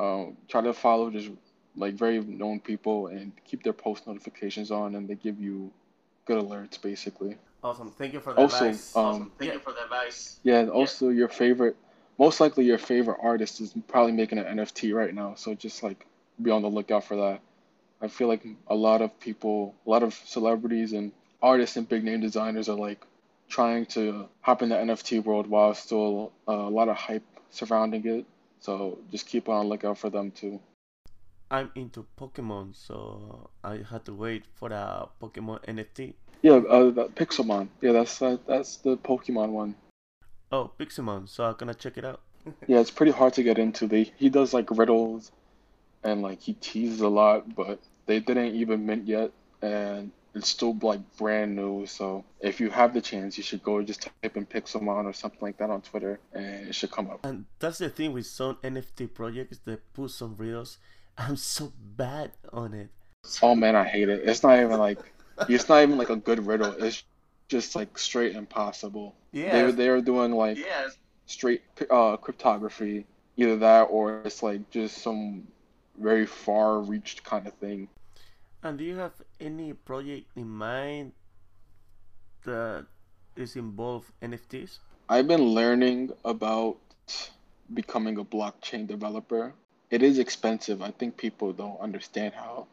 Um, 0.00 0.36
try 0.48 0.62
to 0.62 0.72
follow 0.72 1.10
just 1.10 1.30
like 1.76 1.94
very 1.94 2.20
known 2.20 2.58
people 2.60 3.08
and 3.08 3.32
keep 3.44 3.62
their 3.62 3.74
post 3.74 4.06
notifications 4.06 4.70
on, 4.70 4.94
and 4.94 5.06
they 5.06 5.14
give 5.14 5.38
you 5.38 5.70
good 6.24 6.42
alerts 6.42 6.80
basically. 6.80 7.36
Awesome. 7.62 7.90
Thank 7.90 8.14
you 8.14 8.20
for 8.20 8.32
the 8.32 8.40
Also, 8.40 8.66
advice. 8.68 8.96
um, 8.96 9.30
Thank 9.38 9.48
Yeah. 9.50 9.54
you 9.54 9.60
for 9.60 9.72
the 9.72 9.82
advice. 9.84 10.40
Yeah, 10.42 10.60
and 10.60 10.70
also 10.70 11.10
your 11.10 11.28
favorite, 11.28 11.76
most 12.18 12.40
likely 12.40 12.64
your 12.64 12.78
favorite 12.78 13.18
artist 13.22 13.60
is 13.60 13.74
probably 13.88 14.12
making 14.12 14.38
an 14.38 14.46
NFT 14.46 14.94
right 14.94 15.14
now. 15.14 15.34
So 15.34 15.54
just 15.54 15.82
like 15.82 16.06
be 16.40 16.50
on 16.50 16.62
the 16.62 16.70
lookout 16.70 17.04
for 17.04 17.16
that. 17.16 17.40
I 18.00 18.08
feel 18.08 18.28
like 18.28 18.46
a 18.68 18.74
lot 18.74 19.02
of 19.02 19.20
people, 19.20 19.74
a 19.86 19.90
lot 19.90 20.02
of 20.02 20.14
celebrities 20.14 20.94
and 20.94 21.12
artists 21.42 21.76
and 21.76 21.86
big 21.86 22.02
name 22.04 22.20
designers 22.20 22.70
are 22.70 22.76
like 22.76 23.04
trying 23.50 23.84
to 23.84 24.28
hop 24.40 24.62
in 24.62 24.70
the 24.70 24.76
NFT 24.76 25.22
world 25.22 25.46
while 25.46 25.74
still 25.74 26.32
uh, 26.48 26.52
a 26.52 26.70
lot 26.70 26.88
of 26.88 26.96
hype 26.96 27.24
surrounding 27.50 28.06
it. 28.06 28.24
So 28.60 28.98
just 29.10 29.26
keep 29.26 29.48
on 29.48 29.68
lookout 29.68 29.98
for 29.98 30.10
them 30.10 30.30
too. 30.30 30.60
I'm 31.50 31.70
into 31.74 32.06
Pokemon, 32.16 32.76
so 32.76 33.50
I 33.64 33.80
had 33.90 34.04
to 34.04 34.14
wait 34.14 34.44
for 34.54 34.68
a 34.70 35.08
Pokemon 35.20 35.64
NFT. 35.64 36.14
Yeah, 36.42 36.62
uh, 36.68 36.90
that 36.90 37.16
Pixelmon. 37.16 37.68
Yeah, 37.80 37.92
that's 37.92 38.22
uh, 38.22 38.36
that's 38.46 38.76
the 38.76 38.96
Pokemon 38.96 39.50
one. 39.50 39.74
Oh, 40.52 40.70
Pixelmon, 40.78 41.28
so 41.28 41.44
I'm 41.44 41.54
gonna 41.54 41.74
check 41.74 41.98
it 41.98 42.04
out. 42.04 42.20
Yeah, 42.66 42.80
it's 42.80 42.90
pretty 42.90 43.12
hard 43.12 43.34
to 43.34 43.42
get 43.42 43.58
into. 43.58 43.86
They 43.86 44.12
he 44.16 44.30
does 44.30 44.54
like 44.54 44.70
riddles, 44.70 45.32
and 46.04 46.22
like 46.22 46.40
he 46.40 46.54
teases 46.54 47.00
a 47.00 47.08
lot, 47.08 47.54
but 47.54 47.80
they 48.06 48.20
didn't 48.20 48.54
even 48.54 48.86
mint 48.86 49.06
yet, 49.06 49.32
and 49.60 50.12
it's 50.34 50.48
still 50.48 50.76
like 50.80 51.00
brand 51.16 51.56
new. 51.56 51.86
So 51.86 52.24
if 52.40 52.60
you 52.60 52.70
have 52.70 52.94
the 52.94 53.00
chance, 53.00 53.36
you 53.36 53.42
should 53.42 53.62
go 53.62 53.82
just 53.82 54.02
type 54.22 54.36
in 54.36 54.46
Pixelmon 54.46 55.04
or 55.04 55.12
something 55.12 55.40
like 55.40 55.58
that 55.58 55.70
on 55.70 55.82
Twitter, 55.82 56.20
and 56.32 56.68
it 56.68 56.74
should 56.74 56.90
come 56.90 57.10
up. 57.10 57.24
And 57.24 57.46
that's 57.58 57.78
the 57.78 57.88
thing 57.88 58.12
with 58.12 58.26
some 58.26 58.56
NFT 58.62 59.12
projects, 59.12 59.58
they 59.64 59.76
put 59.94 60.10
some 60.10 60.36
riddles. 60.36 60.78
I'm 61.18 61.36
so 61.36 61.72
bad 61.96 62.32
on 62.52 62.74
it. 62.74 62.90
Oh 63.42 63.54
man, 63.54 63.76
I 63.76 63.84
hate 63.84 64.08
it. 64.08 64.22
It's 64.24 64.42
not 64.42 64.58
even 64.58 64.78
like 64.78 64.98
it's 65.48 65.68
not 65.68 65.82
even 65.82 65.98
like 65.98 66.10
a 66.10 66.16
good 66.16 66.46
riddle. 66.46 66.72
It's 66.82 67.02
just 67.48 67.74
like 67.74 67.98
straight 67.98 68.34
impossible. 68.36 69.14
Yeah. 69.32 69.66
They 69.66 69.72
they 69.72 69.88
are 69.88 70.00
doing 70.00 70.32
like 70.32 70.56
Yes. 70.58 70.96
straight 71.26 71.62
uh, 71.90 72.16
cryptography, 72.16 73.04
either 73.36 73.56
that 73.58 73.82
or 73.84 74.22
it's 74.24 74.42
like 74.42 74.70
just 74.70 74.98
some 74.98 75.46
very 75.98 76.24
far 76.24 76.80
reached 76.80 77.24
kind 77.24 77.46
of 77.46 77.52
thing. 77.54 77.88
And 78.62 78.76
do 78.76 78.84
you 78.84 78.96
have 78.96 79.14
any 79.40 79.72
project 79.72 80.26
in 80.36 80.48
mind 80.48 81.12
that 82.44 82.86
is 83.34 83.56
involved 83.56 84.12
NFTs? 84.20 84.78
I've 85.08 85.26
been 85.26 85.54
learning 85.54 86.12
about 86.24 86.76
becoming 87.72 88.18
a 88.18 88.24
blockchain 88.24 88.86
developer. 88.86 89.54
It 89.90 90.02
is 90.02 90.18
expensive. 90.18 90.82
I 90.82 90.90
think 90.90 91.16
people 91.16 91.52
don't 91.52 91.80
understand 91.80 92.34
how 92.34 92.66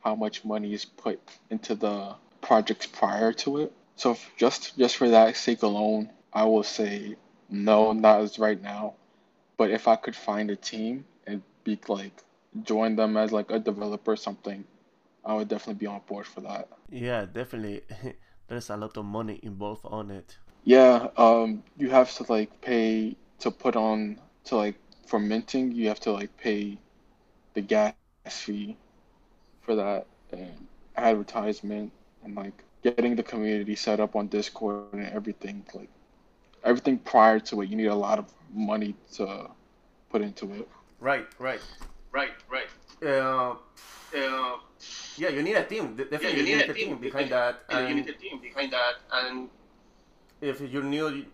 how 0.00 0.14
much 0.14 0.44
money 0.44 0.74
is 0.74 0.84
put 0.84 1.20
into 1.50 1.74
the 1.74 2.14
projects 2.40 2.86
prior 2.86 3.32
to 3.32 3.58
it. 3.58 3.72
So 3.96 4.16
just 4.36 4.76
just 4.76 4.96
for 4.96 5.08
that 5.08 5.36
sake 5.36 5.62
alone, 5.62 6.10
I 6.32 6.44
will 6.44 6.64
say 6.64 7.16
no, 7.48 7.92
not 7.92 8.20
as 8.22 8.38
right 8.40 8.60
now. 8.60 8.94
But 9.56 9.70
if 9.70 9.86
I 9.86 9.96
could 9.96 10.16
find 10.16 10.50
a 10.50 10.56
team 10.56 11.04
and 11.26 11.42
be 11.62 11.78
like 11.88 12.24
join 12.64 12.96
them 12.96 13.16
as 13.16 13.30
like 13.30 13.50
a 13.50 13.58
developer 13.58 14.12
or 14.12 14.16
something, 14.16 14.64
I 15.28 15.34
would 15.34 15.48
definitely 15.48 15.78
be 15.78 15.86
on 15.86 16.00
board 16.06 16.26
for 16.26 16.40
that. 16.40 16.68
Yeah, 16.90 17.26
definitely. 17.26 17.82
There's 18.48 18.70
a 18.70 18.76
lot 18.76 18.96
of 18.96 19.04
money 19.04 19.38
involved 19.42 19.84
on 19.84 20.10
it. 20.10 20.38
Yeah, 20.64 21.08
um, 21.18 21.62
you 21.76 21.90
have 21.90 22.12
to 22.14 22.24
like 22.32 22.60
pay 22.62 23.14
to 23.40 23.50
put 23.50 23.76
on 23.76 24.18
to 24.44 24.56
like 24.56 24.76
for 25.06 25.20
minting, 25.20 25.72
you 25.72 25.88
have 25.88 26.00
to 26.00 26.12
like 26.12 26.34
pay 26.38 26.78
the 27.54 27.60
gas 27.60 27.94
fee 28.26 28.76
for 29.62 29.74
that 29.76 30.06
and 30.32 30.66
advertisement 30.96 31.92
and 32.24 32.34
like 32.34 32.64
getting 32.82 33.14
the 33.16 33.22
community 33.22 33.76
set 33.76 34.00
up 34.00 34.16
on 34.16 34.28
Discord 34.28 34.94
and 34.94 35.06
everything 35.08 35.64
like 35.74 35.90
everything 36.64 36.98
prior 36.98 37.38
to 37.40 37.60
it. 37.62 37.68
You 37.68 37.76
need 37.76 37.86
a 37.86 37.94
lot 37.94 38.18
of 38.18 38.32
money 38.54 38.94
to 39.12 39.50
put 40.10 40.22
into 40.22 40.54
it. 40.54 40.68
Right, 41.00 41.26
right. 41.38 41.60
Right, 42.12 42.32
right. 42.50 42.68
Uh, 43.06 43.56
uh, 44.14 44.56
yeah, 45.16 45.28
you 45.28 45.42
need 45.42 45.56
a 45.56 45.64
team. 45.64 45.96
Definitely, 45.96 46.28
yeah, 46.28 46.36
you, 46.36 46.42
need, 46.42 46.56
need 46.56 46.70
a 46.70 46.74
team, 46.74 46.88
team 46.88 46.98
behind 46.98 47.30
that. 47.30 47.62
And 47.68 47.88
you 47.88 47.94
need 47.94 48.08
a 48.08 48.12
team 48.12 48.40
behind 48.40 48.72
that. 48.72 48.94
And 49.12 49.48
if 50.40 50.60
you're 50.60 50.82
new, 50.82 51.24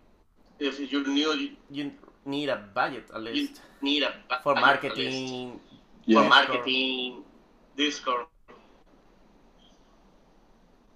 if 0.58 0.80
you're 0.80 1.06
new, 1.06 1.50
you 1.70 1.92
need 2.24 2.48
a 2.48 2.56
budget 2.74 3.04
at 3.14 3.22
least. 3.22 3.60
You 3.80 3.84
need 3.84 4.02
a 4.02 4.12
for 4.42 4.54
marketing. 4.54 5.60
Yeah. 6.06 6.22
For 6.22 6.28
marketing, 6.28 7.22
Discord. 7.76 8.26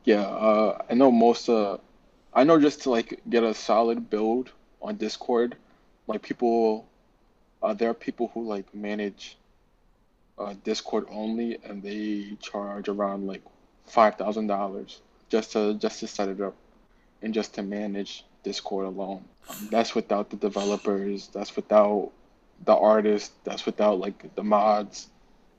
Yeah, 0.04 0.20
uh, 0.20 0.82
I 0.90 0.94
know 0.94 1.10
most. 1.10 1.48
Uh, 1.48 1.78
I 2.34 2.44
know 2.44 2.60
just 2.60 2.82
to 2.82 2.90
like 2.90 3.20
get 3.28 3.42
a 3.42 3.54
solid 3.54 4.10
build 4.10 4.50
on 4.80 4.96
Discord, 4.96 5.56
like 6.06 6.22
people, 6.22 6.86
uh, 7.62 7.74
there 7.74 7.90
are 7.90 7.94
people 7.94 8.30
who 8.32 8.44
like 8.44 8.72
manage 8.74 9.37
uh, 10.38 10.54
Discord 10.64 11.06
only, 11.10 11.58
and 11.64 11.82
they 11.82 12.36
charge 12.40 12.88
around 12.88 13.26
like 13.26 13.42
five 13.84 14.16
thousand 14.16 14.46
dollars 14.46 15.00
just 15.28 15.52
to 15.52 15.74
just 15.74 16.00
to 16.00 16.06
set 16.06 16.28
it 16.28 16.40
up 16.40 16.54
and 17.22 17.34
just 17.34 17.54
to 17.54 17.62
manage 17.62 18.24
Discord 18.42 18.86
alone. 18.86 19.24
Um, 19.48 19.68
that's 19.70 19.94
without 19.94 20.30
the 20.30 20.36
developers. 20.36 21.28
That's 21.28 21.54
without 21.54 22.12
the 22.64 22.74
artists. 22.74 23.34
That's 23.44 23.66
without 23.66 23.98
like 23.98 24.34
the 24.34 24.42
mods 24.42 25.08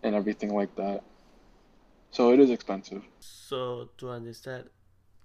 and 0.03 0.15
everything 0.15 0.53
like 0.53 0.75
that. 0.75 1.03
So 2.11 2.33
it 2.33 2.39
is 2.39 2.49
expensive. 2.49 3.03
So 3.19 3.89
to 3.97 4.09
understand 4.09 4.69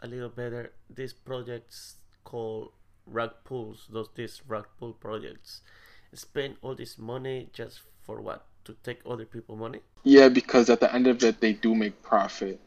a 0.01 0.07
little 0.07 0.29
better, 0.29 0.73
these 0.91 1.13
projects 1.13 1.97
called 2.25 2.73
rug 3.07 3.33
pulls, 3.45 3.87
those 3.91 4.09
these 4.15 4.43
rug 4.47 4.67
pull 4.79 4.93
projects, 4.93 5.61
spend 6.13 6.57
all 6.63 6.75
this 6.75 6.99
money 6.99 7.49
just 7.53 7.81
for 8.03 8.21
what? 8.21 8.47
To 8.65 8.75
take 8.83 9.01
other 9.07 9.27
people 9.27 9.57
money? 9.57 9.81
Yeah, 10.05 10.29
because 10.29 10.71
at 10.71 10.81
the 10.81 10.93
end 10.95 11.07
of 11.07 11.23
it, 11.23 11.41
they 11.41 11.53
do 11.53 11.75
make 11.75 12.03
profit. 12.03 12.61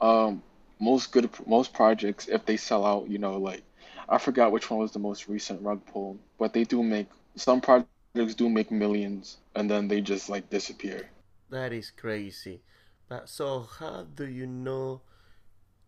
Um, 0.00 0.42
most 0.80 1.12
good 1.12 1.30
most 1.46 1.72
projects, 1.72 2.28
if 2.28 2.44
they 2.46 2.56
sell 2.56 2.84
out, 2.84 3.08
you 3.08 3.18
know, 3.18 3.36
like 3.38 3.62
I 4.08 4.18
forgot 4.18 4.52
which 4.52 4.70
one 4.70 4.80
was 4.80 4.92
the 4.92 4.98
most 4.98 5.28
recent 5.28 5.62
rug 5.62 5.84
pull, 5.86 6.18
but 6.38 6.52
they 6.52 6.64
do 6.64 6.82
make 6.82 7.08
some 7.36 7.60
projects 7.60 8.34
do 8.36 8.48
make 8.48 8.70
millions, 8.70 9.38
and 9.54 9.70
then 9.70 9.88
they 9.88 10.00
just 10.00 10.28
like 10.28 10.50
disappear. 10.50 11.08
That 11.50 11.72
is 11.72 11.90
crazy. 11.90 12.62
But 13.08 13.28
so, 13.28 13.60
how 13.60 14.06
do 14.14 14.26
you 14.26 14.46
know 14.46 15.02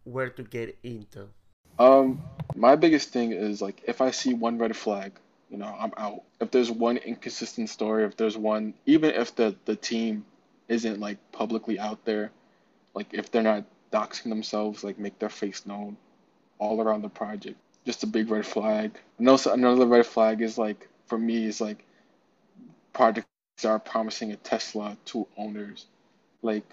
where 0.05 0.31
to 0.31 0.43
get 0.43 0.79
into? 0.83 1.29
Um, 1.79 2.23
my 2.55 2.77
biggest 2.77 3.11
thing 3.11 3.33
is 3.33 3.63
like 3.63 3.83
if 3.87 4.01
I 4.01 4.11
see 4.11 4.35
one 4.35 4.59
red 4.59 4.77
flag, 4.77 5.13
you 5.51 5.59
know, 5.59 5.77
I'm 5.79 5.93
out. 5.97 6.23
If 6.41 6.51
there's 6.53 6.71
one 6.71 6.97
inconsistent 6.97 7.69
story, 7.69 8.05
if 8.05 8.17
there's 8.17 8.39
one, 8.39 8.75
even 8.87 9.11
if 9.11 9.35
the 9.35 9.57
the 9.65 9.77
team 9.77 10.25
isn't 10.69 11.01
like 11.01 11.19
publicly 11.33 11.79
out 11.79 12.05
there, 12.05 12.31
like 12.95 13.09
if 13.13 13.31
they're 13.31 13.43
not 13.43 13.65
doxing 13.93 14.29
themselves, 14.29 14.85
like 14.85 14.99
make 14.99 15.19
their 15.19 15.29
face 15.29 15.67
known 15.67 15.97
all 16.59 16.81
around 16.81 17.03
the 17.03 17.09
project, 17.09 17.57
just 17.85 18.05
a 18.05 18.07
big 18.07 18.31
red 18.31 18.47
flag. 18.47 18.93
Also 19.27 19.53
another 19.53 19.87
red 19.87 20.07
flag 20.07 20.41
is 20.41 20.57
like 20.57 20.89
for 21.07 21.19
me 21.19 21.47
is 21.47 21.61
like 21.61 21.85
projects 22.93 23.27
are 23.65 23.79
promising 23.81 24.31
a 24.33 24.37
Tesla 24.37 24.97
to 25.07 25.27
owners. 25.37 25.87
Like 26.43 26.65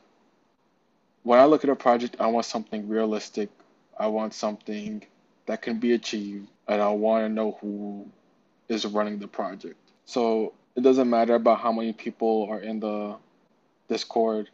when 1.23 1.39
I 1.39 1.45
look 1.45 1.63
at 1.63 1.69
a 1.69 1.75
project, 1.75 2.17
I 2.19 2.27
want 2.27 2.45
something 2.45 2.87
realistic. 2.87 3.49
I 3.99 4.07
want 4.07 4.35
something 4.35 5.03
that 5.47 5.63
can 5.63 5.79
be 5.79 5.93
achieved, 5.93 6.47
and 6.67 6.81
I 6.81 6.89
want 6.89 7.25
to 7.25 7.29
know 7.29 7.57
who 7.59 8.07
is 8.69 8.85
running 8.85 9.19
the 9.19 9.27
project. 9.27 9.77
So 10.05 10.53
it 10.75 10.81
doesn't 10.81 11.09
matter 11.09 11.35
about 11.35 11.59
how 11.59 11.71
many 11.71 11.93
people 11.93 12.47
are 12.49 12.59
in 12.59 12.79
the 12.79 13.17
Discord. 13.89 14.49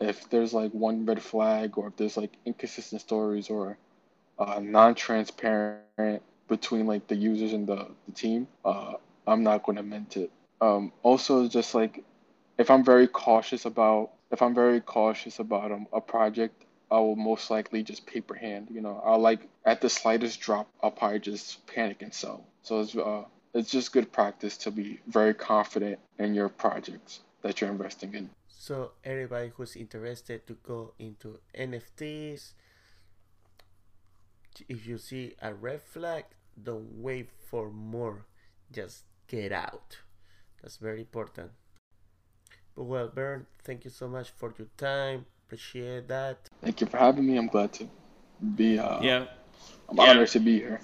If 0.00 0.28
there's 0.30 0.52
like 0.52 0.72
one 0.72 1.06
red 1.06 1.22
flag, 1.22 1.78
or 1.78 1.88
if 1.88 1.96
there's 1.96 2.16
like 2.16 2.32
inconsistent 2.44 3.00
stories, 3.00 3.48
or 3.48 3.78
uh, 4.38 4.60
non-transparent 4.60 6.22
between 6.48 6.86
like 6.86 7.06
the 7.06 7.16
users 7.16 7.52
and 7.52 7.66
the, 7.66 7.88
the 8.06 8.12
team, 8.12 8.46
uh, 8.64 8.94
I'm 9.26 9.42
not 9.42 9.62
going 9.62 9.76
to 9.76 9.82
mint 9.82 10.16
it. 10.16 10.30
Um, 10.60 10.92
also, 11.02 11.48
just 11.48 11.74
like 11.74 12.04
if 12.58 12.70
I'm 12.70 12.84
very 12.84 13.08
cautious 13.08 13.64
about 13.64 14.10
if 14.30 14.42
I'm 14.42 14.54
very 14.54 14.80
cautious 14.80 15.38
about 15.38 15.70
um, 15.70 15.86
a 15.92 16.00
project, 16.00 16.64
I 16.90 16.98
will 16.98 17.16
most 17.16 17.50
likely 17.50 17.82
just 17.82 18.06
paper 18.06 18.34
hand. 18.34 18.68
You 18.70 18.80
know, 18.80 19.00
I'll 19.04 19.18
like 19.18 19.48
at 19.64 19.80
the 19.80 19.88
slightest 19.88 20.40
drop, 20.40 20.68
I'll 20.82 20.90
probably 20.90 21.20
just 21.20 21.66
panic 21.66 22.02
and 22.02 22.12
sell. 22.12 22.44
So 22.62 22.80
it's 22.80 22.96
uh, 22.96 23.24
it's 23.54 23.70
just 23.70 23.92
good 23.92 24.12
practice 24.12 24.56
to 24.58 24.70
be 24.70 25.00
very 25.06 25.32
confident 25.32 25.98
in 26.18 26.34
your 26.34 26.48
projects 26.48 27.20
that 27.42 27.60
you're 27.60 27.70
investing 27.70 28.14
in. 28.14 28.30
So 28.48 28.92
everybody 29.04 29.52
who's 29.54 29.76
interested 29.76 30.46
to 30.46 30.54
go 30.54 30.94
into 30.98 31.38
NFTs, 31.56 32.52
if 34.68 34.86
you 34.86 34.98
see 34.98 35.34
a 35.40 35.54
red 35.54 35.82
flag, 35.82 36.24
don't 36.60 36.88
wait 36.96 37.28
for 37.50 37.70
more. 37.70 38.26
Just 38.72 39.04
get 39.28 39.52
out. 39.52 39.98
That's 40.62 40.78
very 40.78 41.00
important. 41.00 41.50
But 42.74 42.84
well, 42.84 43.08
Bern, 43.08 43.46
thank 43.62 43.84
you 43.84 43.90
so 43.90 44.08
much 44.08 44.30
for 44.30 44.52
your 44.58 44.68
time. 44.76 45.26
Appreciate 45.46 46.08
that. 46.08 46.48
Thank 46.60 46.80
you 46.80 46.86
for 46.86 46.96
having 46.96 47.26
me. 47.26 47.36
I'm 47.36 47.46
glad 47.46 47.72
to 47.74 47.88
be. 48.56 48.78
Uh, 48.78 49.00
yeah. 49.00 49.26
I'm 49.88 49.96
yeah. 49.96 50.02
honored 50.02 50.28
to 50.28 50.40
be 50.40 50.58
here. 50.58 50.80